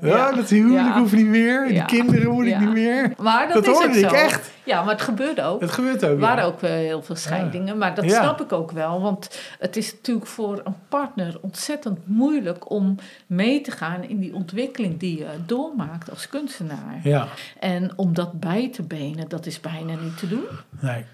[0.00, 0.32] Ja.
[0.32, 1.68] dat huwelijk hoeft niet meer.
[1.68, 2.60] Die kinderen worden Ja.
[2.60, 3.12] niet meer.
[3.18, 4.50] Maar dat, Dat is hoorde ik echt.
[4.66, 5.60] Ja, maar het gebeurde ook.
[5.60, 6.10] Het gebeurt ook.
[6.10, 6.48] Er waren ja.
[6.50, 8.22] ook wel heel veel scheidingen, maar dat Ja.
[8.22, 9.00] snap ik ook wel.
[9.00, 12.94] Want het is natuurlijk voor een partner ontzettend moeilijk om
[13.26, 17.00] mee te gaan in die ontwikkeling die je doormaakt als kunstenaar.
[17.02, 17.26] Ja,
[17.60, 20.44] En om dat bij te benen, dat is bijna niet te doen.
[20.80, 21.04] nee.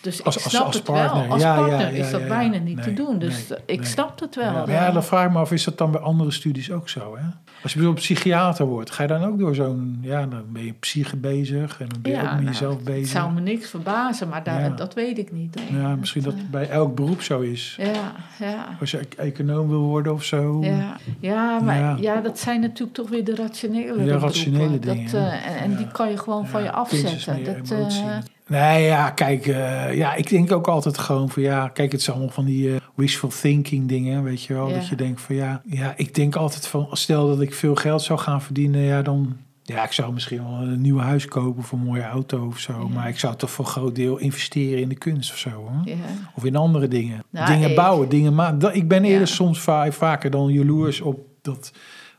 [0.00, 1.22] Dus Als- ik snap als het partner.
[1.22, 1.32] wel.
[1.32, 2.32] Als Ja, ja, partner ja, is dat ja, ja.
[2.36, 3.18] bijna niet te doen.
[3.18, 3.86] Dus nee, ik nee.
[3.88, 4.44] snap het wel.
[4.44, 6.88] Ja, maar ja, dan vraag ik me af, is dat dan bij andere studies ook
[6.88, 7.16] zo?
[7.16, 7.22] Hè?
[7.62, 9.98] Als je bijvoorbeeld psychiater wordt, ga je dan ook door zo'n...
[10.00, 12.84] Ja, dan ben je psyche bezig en dan ben je ook met nou, jezelf Het
[12.84, 13.08] bezig.
[13.08, 14.68] zou me niks verbazen, maar daar, Ja.
[14.68, 15.60] dat weet ik niet.
[15.70, 17.74] Ja, misschien dat het bij elk beroep zo is.
[17.80, 18.66] Ja, ja.
[18.80, 20.58] Als je e- econoom wil worden of zo.
[20.64, 21.96] Ja, ja maar Ja.
[22.00, 22.20] ja.
[22.20, 25.76] dat zijn natuurlijk toch weer de rationele Ja, rationele dingen, Dat, eh, en, en Ja.
[25.76, 27.44] die kan je gewoon van je Ja, afzetten.
[27.44, 28.02] Dat, emotie.
[28.48, 32.16] Nee, ja, kijk, eh, ja, ik denk ook altijd gewoon van ja, kijk, het zijn
[32.16, 34.68] allemaal van die eh, wishful thinking dingen, weet je wel.
[34.68, 34.74] Ja.
[34.74, 38.02] Dat je denkt van ja, ja, ik denk altijd van, stel dat ik veel geld
[38.02, 41.72] zou gaan verdienen, ja, dan, ja, ik zou misschien wel een nieuw huis kopen of
[41.72, 42.72] een mooie auto of zo.
[42.72, 42.94] Ja.
[42.94, 45.80] Maar ik zou toch voor een groot deel investeren in de kunst of zo, hoor.
[45.84, 45.94] ja.
[46.34, 47.22] Of in andere dingen.
[47.30, 48.74] Nou, dingen ik- bouwen, dingen maken.
[48.74, 51.72] Ik ben eerder soms va- vaker dan jaloers op dat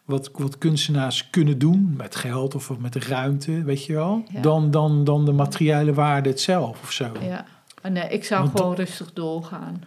[0.10, 4.24] wat, wat kunstenaars kunnen doen met geld of met de ruimte, weet je wel.
[4.32, 4.42] Ja.
[4.42, 7.12] Dan, dan, dan de materiële waarde het zelf of zo.
[7.22, 7.46] ja.
[7.82, 9.84] Maar nee, ik zou Want gewoon rustig doorgaan.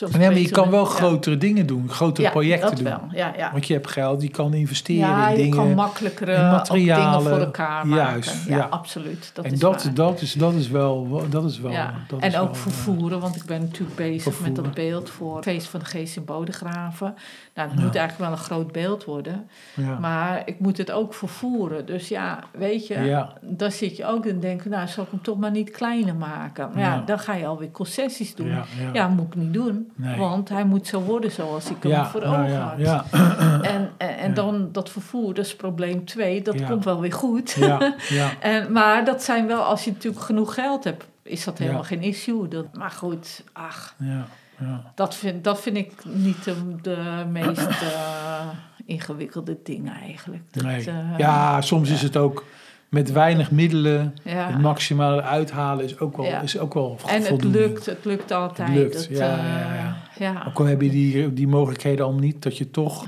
[0.00, 0.90] Nee, maar je kan wel Ja.
[0.90, 2.84] grotere dingen doen, grotere ja, projecten dat doen.
[2.84, 3.00] wel.
[3.10, 3.52] Ja, ja.
[3.52, 5.56] Want je hebt geld, je kan investeren ja, in je dingen.
[5.56, 7.18] kan makkelijker in eh, ook materialen.
[7.18, 8.04] dingen voor elkaar maken.
[8.10, 9.30] Juist, ja, absoluut.
[9.34, 9.94] Dat en is dat, waar.
[9.94, 11.26] dat, is, dat is wel.
[11.30, 11.72] Dat is wel
[12.08, 14.64] dat en is ook wel, eh, vervoeren, want ik ben natuurlijk bezig met vervoeren.
[14.64, 17.14] dat beeld voor het Feest van de Geest in Bodegraven.
[17.54, 17.84] Nou, dat Ja.
[17.84, 19.48] moet eigenlijk wel een groot beeld worden.
[19.74, 19.98] ja.
[19.98, 21.86] Maar ik moet het ook vervoeren.
[21.86, 25.38] Dus ja, weet je, dan zit je ook en denken, nou, zal ik hem toch
[25.38, 26.70] maar niet kleiner maken.
[26.74, 28.52] Maar ja, dan ga je alweer concessies doen.
[28.92, 29.08] Ja.
[29.08, 29.87] moet ik niet doen.
[29.94, 30.16] Nee.
[30.18, 32.78] Want hij moet zo worden zoals ik hem ja, voor nou ogen ja, had.
[32.78, 33.04] ja,
[33.74, 36.42] En, en, dan dat vervoer, dat is probleem twee.
[36.42, 37.50] Dat komt wel weer goed.
[37.50, 38.30] ja, ja.
[38.40, 42.02] En, maar dat zijn wel, als je natuurlijk genoeg geld hebt, is dat helemaal geen
[42.02, 42.48] issue.
[42.48, 44.26] Dat, maar goed, ach, ja,
[44.58, 44.92] ja.
[44.94, 48.46] dat vind, dat vind ik niet de, de meest eh,
[48.86, 50.42] ingewikkelde dingen eigenlijk.
[50.50, 50.86] Dat, Nee.
[50.86, 52.44] eh, ja, soms is het ook
[52.88, 54.46] met weinig middelen Ja.
[54.50, 56.40] het maximale uithalen is ook wel, Ja.
[56.40, 58.68] is ook wel En het lukt, het lukt altijd.
[58.68, 59.44] lukt, Het, ja, eh,
[59.76, 60.44] ja, ja.
[60.48, 63.04] Ook al heb je die, die mogelijkheden allemaal niet, dat je toch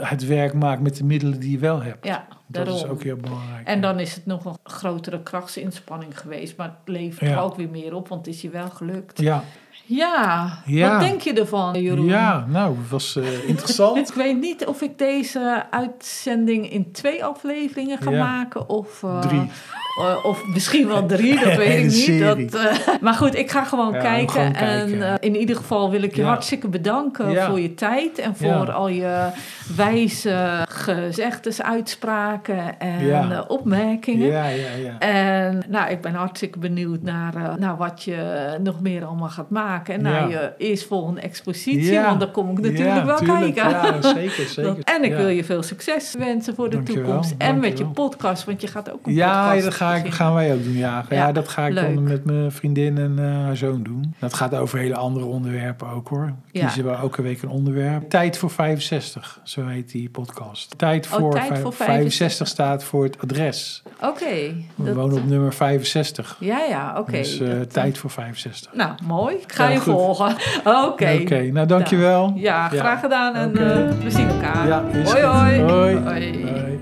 [0.00, 2.06] het, werk maakt met de middelen die je wel hebt.
[2.06, 2.74] Ja, dat daarom.
[2.74, 3.66] is ook heel belangrijk.
[3.66, 6.56] En dan is het nog een grotere krachtsinspanning geweest.
[6.56, 9.20] Maar het levert er ook weer meer op, want het is je wel gelukt.
[9.20, 9.44] ja,
[9.86, 10.90] Ja, Ja.
[10.90, 12.06] wat denk je ervan, Jeroen?
[12.06, 14.08] ja, nou, het was eh, interessant.
[14.08, 18.24] Ik weet niet of ik deze uitzending in twee afleveringen ga Ja.
[18.24, 19.02] maken of...
[19.02, 19.50] eh, Drie.
[19.98, 22.20] Eh, of misschien wel drie, dat weet ik niet.
[22.52, 24.28] Dat, eh, maar goed, ik ga gewoon Ja, kijken.
[24.28, 25.02] gewoon en kijken.
[25.02, 26.28] eh, in ieder geval wil ik je Ja.
[26.28, 27.48] hartstikke bedanken Ja.
[27.48, 28.54] voor je tijd en voor Ja.
[28.72, 29.28] al je
[29.76, 33.44] wijze gezegdes, uitspraken en Ja.
[33.48, 34.26] opmerkingen.
[34.28, 34.98] Ja, ja, ja.
[34.98, 38.16] En nou, ik ben hartstikke benieuwd naar, naar wat je
[38.62, 39.94] nog meer allemaal gaat maken.
[39.94, 42.04] En naar je eerstvolgende expositie, Ja.
[42.06, 43.54] want daar kom ik natuurlijk Ja, wel tuurlijk.
[43.54, 43.70] kijken.
[43.70, 44.76] Ja, zeker, zeker.
[44.84, 45.16] En ik Ja.
[45.16, 47.34] wil je veel succes wensen voor de toekomst.
[47.38, 48.08] En met je dankjewel.
[48.08, 50.12] podcast, want je gaat ook een Ja, podcast ga ik, beginnen.
[50.12, 50.72] gaan wij ook doen.
[50.76, 51.94] Ja, ja, Ja, dat ga ik leuk.
[51.94, 54.14] dan met mijn vriendin en eh, haar zoon doen.
[54.18, 56.32] Dat gaat over hele andere onderwerpen ook hoor.
[56.52, 56.60] Ja.
[56.60, 58.08] Kiezen we elke week een onderwerp.
[58.10, 60.78] Tijd voor 65, zo heet die podcast.
[60.78, 63.82] Tijd Oh, voor, Tijd voor 65 staat voor het adres.
[64.00, 64.24] Oké.
[64.74, 66.36] We dat- wonen op nummer 65.
[66.40, 67.10] Ja, ja, oké.
[67.12, 68.74] dus eh, Dat, tijd voor 65.
[68.74, 69.34] Nou, mooi.
[69.36, 69.84] Ik ga Ja, je goed.
[69.92, 70.36] volgen.
[70.88, 71.18] Oké.
[71.22, 72.32] Oké, nou dankjewel.
[72.36, 74.66] Ja, graag gedaan en eh, we zien elkaar.
[74.66, 74.82] Ja.
[75.04, 75.22] Hoi.
[75.22, 75.96] Hoi.
[75.98, 76.73] Hoi.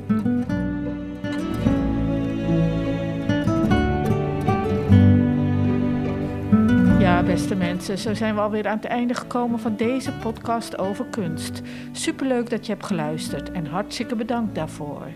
[7.82, 11.62] Zo zijn we alweer aan het einde gekomen van deze podcast over kunst.
[11.92, 15.06] Superleuk dat je hebt geluisterd en hartstikke bedankt daarvoor.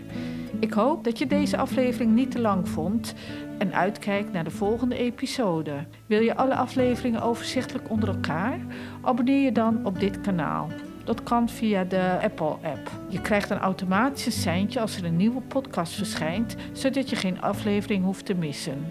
[0.59, 3.13] Ik hoop dat je deze aflevering niet te lang vond
[3.57, 5.73] en uitkijkt naar de volgende episode.
[6.05, 8.59] Wil je alle afleveringen overzichtelijk onder elkaar?
[9.01, 10.67] Abonneer je dan op dit kanaal.
[11.03, 12.91] Dat kan via de Apple-app.
[13.09, 18.03] Je krijgt een automatisch seintje als er een nieuwe podcast verschijnt, zodat je geen aflevering
[18.03, 18.85] hoeft te missen.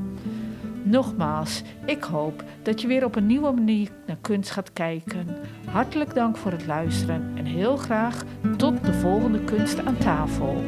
[0.82, 5.26] Nogmaals, ik hoop dat je weer op een nieuwe manier naar kunst gaat kijken.
[5.66, 8.24] Hartelijk dank voor het luisteren en heel graag
[8.56, 10.62] tot de volgende kunst aan tafel.